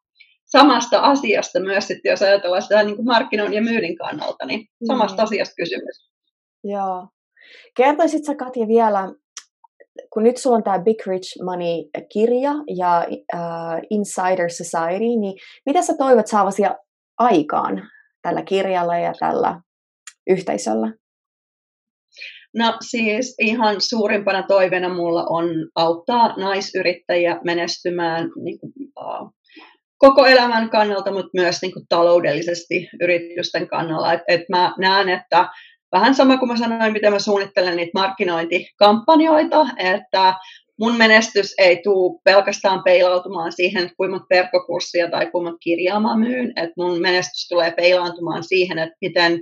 [0.45, 5.21] samasta asiasta myös, sitten, jos ajatellaan sitä niin kuin markkinoinnin ja myynnin kannalta, niin samasta
[5.21, 5.23] mm.
[5.23, 6.09] asiasta kysymys.
[6.63, 7.07] Joo.
[7.77, 9.13] Kertoisitko Katja vielä,
[10.13, 15.93] kun nyt sulla on tämä Big Rich Money-kirja ja uh, Insider Society, niin mitä sä
[15.97, 16.63] toivot saavasi
[17.17, 17.89] aikaan
[18.21, 19.61] tällä kirjalla ja tällä
[20.29, 20.93] yhteisöllä?
[22.55, 25.45] No siis ihan suurimpana toiveena mulla on
[25.75, 29.33] auttaa naisyrittäjiä menestymään niin kuin, uh,
[29.97, 34.13] koko elämän kannalta, mutta myös niin kuin, taloudellisesti yritysten kannalla.
[34.13, 35.49] Et, et mä näen, että
[35.91, 40.33] vähän sama kuin mä sanoin, miten mä suunnittelen niitä markkinointikampanjoita, että
[40.79, 46.17] mun menestys ei tule pelkästään peilautumaan siihen, kuinka monta verkkokurssia tai kuinka monta kirjaa mä
[46.17, 49.41] myyn, että mun menestys tulee peilaantumaan siihen, että miten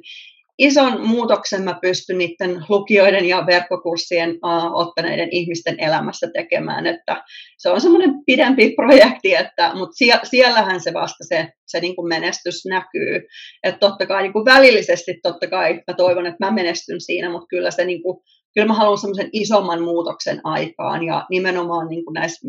[0.60, 6.88] ison muutoksen mä pystyn niiden lukijoiden ja verkkokurssien uh, ottaneiden ihmisten elämässä tekemään.
[6.88, 7.24] Että
[7.58, 12.08] se on semmoinen pidempi projekti, että, mutta sie, siellähän se vasta se, se niin kuin
[12.08, 13.22] menestys näkyy.
[13.64, 17.48] Että totta kai niin kuin välillisesti totta kai mä toivon, että mä menestyn siinä, mutta
[17.50, 18.18] kyllä se niin kuin,
[18.58, 22.47] kyllä mä haluan semmoisen isomman muutoksen aikaan ja nimenomaan niin kuin näissä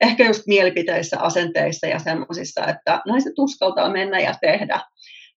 [0.00, 4.80] ehkä just mielipiteissä, asenteissa ja semmoisissa, että naiset uskaltaa mennä ja tehdä.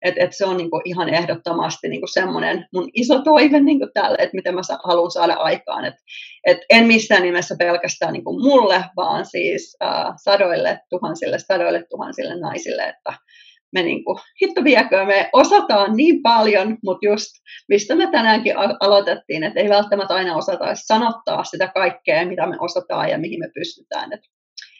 [0.01, 4.35] Et, et se on niinku ihan ehdottomasti niinku semmoinen mun iso toive niinku tälle, että
[4.35, 5.85] miten mä haluan saada aikaan.
[5.85, 5.95] Et,
[6.45, 12.83] et en missään nimessä pelkästään niinku mulle, vaan siis äh, sadoille tuhansille, sadoille tuhansille naisille,
[12.83, 13.13] että
[13.73, 17.29] me niinku, hitto viekö, me osataan niin paljon, mutta just
[17.69, 23.09] mistä me tänäänkin aloitettiin, että ei välttämättä aina osata sanottaa sitä kaikkea, mitä me osataan
[23.09, 24.13] ja mihin me pystytään.
[24.13, 24.21] Et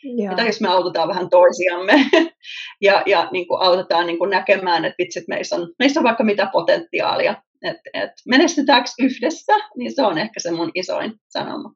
[0.04, 0.30] Joo.
[0.30, 1.94] Mitä jos me autetaan vähän toisiamme
[2.82, 6.24] ja, ja niin kuin autetaan niin kuin näkemään, että vitsit, meissä on, meissä on vaikka
[6.24, 7.36] mitä potentiaalia.
[7.62, 11.74] Et, et menestytäänkö yhdessä, niin se on ehkä se mun isoin sanoma.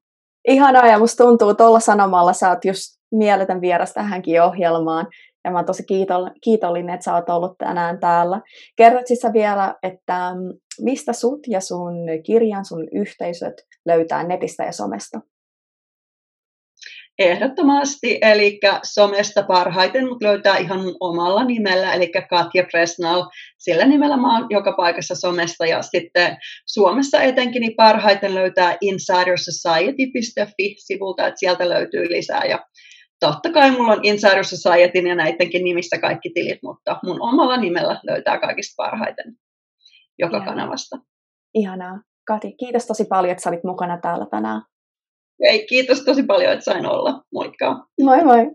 [0.48, 5.08] Ihanaa ja musta tuntuu tuolla sanomalla sä oot just mieletön vieras tähänkin ohjelmaan.
[5.44, 5.84] Ja mä oon tosi
[6.44, 8.42] kiitollinen, että sä oot ollut tänään täällä.
[8.76, 11.94] Kerrot siis vielä, että mm, mistä sut ja sun
[12.26, 13.54] kirjan, sun yhteisöt
[13.86, 15.20] löytää netistä ja somesta?
[17.20, 23.30] Ehdottomasti, eli somesta parhaiten mut löytää ihan mun omalla nimellä, eli Katja Presnal.
[23.58, 26.38] Sillä nimellä mä oon joka paikassa somesta ja sitten
[26.68, 32.46] Suomessa etenkin niin parhaiten löytää insidersociety.fi-sivulta, että sieltä löytyy lisää.
[32.46, 32.66] Ja
[33.28, 38.00] totta kai mulla on Insider Societyn ja näidenkin nimissä kaikki tilit, mutta mun omalla nimellä
[38.04, 39.38] löytää kaikista parhaiten
[40.20, 40.56] joka Ihanaa.
[40.56, 40.98] kanavasta.
[41.54, 42.00] Ihanaa.
[42.28, 44.62] Kati, kiitos tosi paljon, että sä olit mukana täällä tänään.
[45.40, 47.22] Ei, kiitos tosi paljon, että sain olla.
[47.34, 47.86] Moikka.
[48.02, 48.52] Moi moi.